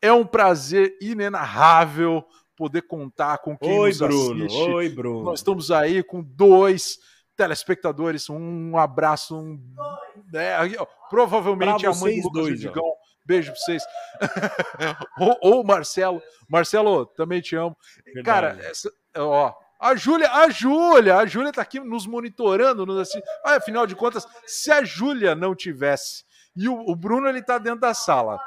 [0.00, 2.24] É um prazer inenarrável
[2.60, 4.44] poder contar com quem Oi, nos Bruno.
[4.44, 4.70] assiste.
[4.70, 5.22] Oi, Bruno.
[5.22, 6.98] Nós estamos aí com dois
[7.34, 8.28] telespectadores.
[8.28, 9.58] Um abraço, um,
[10.30, 10.58] né,
[11.08, 12.92] provavelmente a mãe do Lucas dois, Digão.
[13.24, 13.82] Beijo pra vocês.
[15.18, 16.22] ou, ou Marcelo.
[16.46, 17.74] Marcelo, também te amo.
[18.04, 18.24] Verdade.
[18.26, 23.22] Cara, essa, ó, a Júlia, a Júlia, a Júlia tá aqui nos monitorando, nos assim.
[23.42, 27.56] Ah, afinal de contas, se a Júlia não tivesse e o, o Bruno ele tá
[27.56, 28.38] dentro da sala.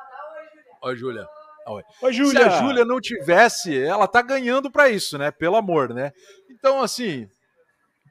[0.84, 1.28] Ó, Júlia.
[1.68, 1.84] Oi.
[2.00, 2.48] Se Júlia.
[2.48, 5.32] a Júlia não tivesse, ela tá ganhando para isso, né?
[5.32, 6.12] Pelo amor, né?
[6.50, 7.28] Então, assim,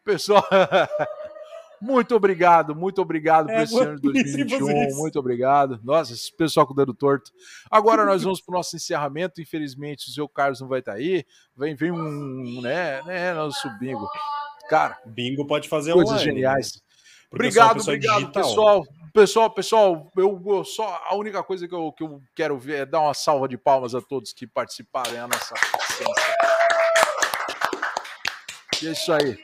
[0.04, 0.42] pessoal,
[1.80, 4.66] muito obrigado, muito obrigado por É, esse ano de por isso que 2021.
[4.66, 4.98] fazer isso.
[4.98, 5.80] Muito obrigado.
[5.82, 7.30] Nossa, esse pessoal com o dedo torto.
[7.70, 9.40] Agora nós vamos pro nosso encerramento.
[9.40, 11.24] Infelizmente, o seu Carlos não vai estar aí.
[11.56, 14.08] Vem, vem um, né, né, nosso bingo.
[14.68, 16.74] Cara, Bingo pode fazer coisas online, geniais.
[16.76, 16.80] né?
[17.30, 18.42] Uma Obrigado, obrigado, digital.
[18.42, 18.84] pessoal.
[19.12, 22.86] Pessoal, pessoal, eu, eu só a única coisa que eu, que eu quero ver é
[22.86, 26.36] dar uma salva de palmas a todos que participaram da nossa paciência.
[28.82, 29.38] É isso aí.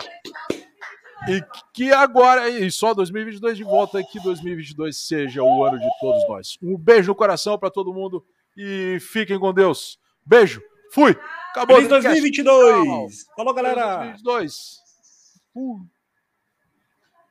[1.29, 1.43] E
[1.75, 6.27] que agora, e só 2022 de volta, e que 2022 seja o ano de todos
[6.29, 6.57] nós.
[6.63, 8.25] Um beijo no coração para todo mundo
[8.57, 9.99] e fiquem com Deus.
[10.25, 10.63] Beijo,
[10.93, 11.15] fui.
[11.51, 11.77] Acabou.
[11.77, 12.21] Feliz o Dreamcast.
[12.21, 12.85] 2022!
[12.87, 13.09] Tchau.
[13.37, 13.99] Falou, galera!
[13.99, 14.79] Feliz 2022.
[15.53, 15.98] Fui.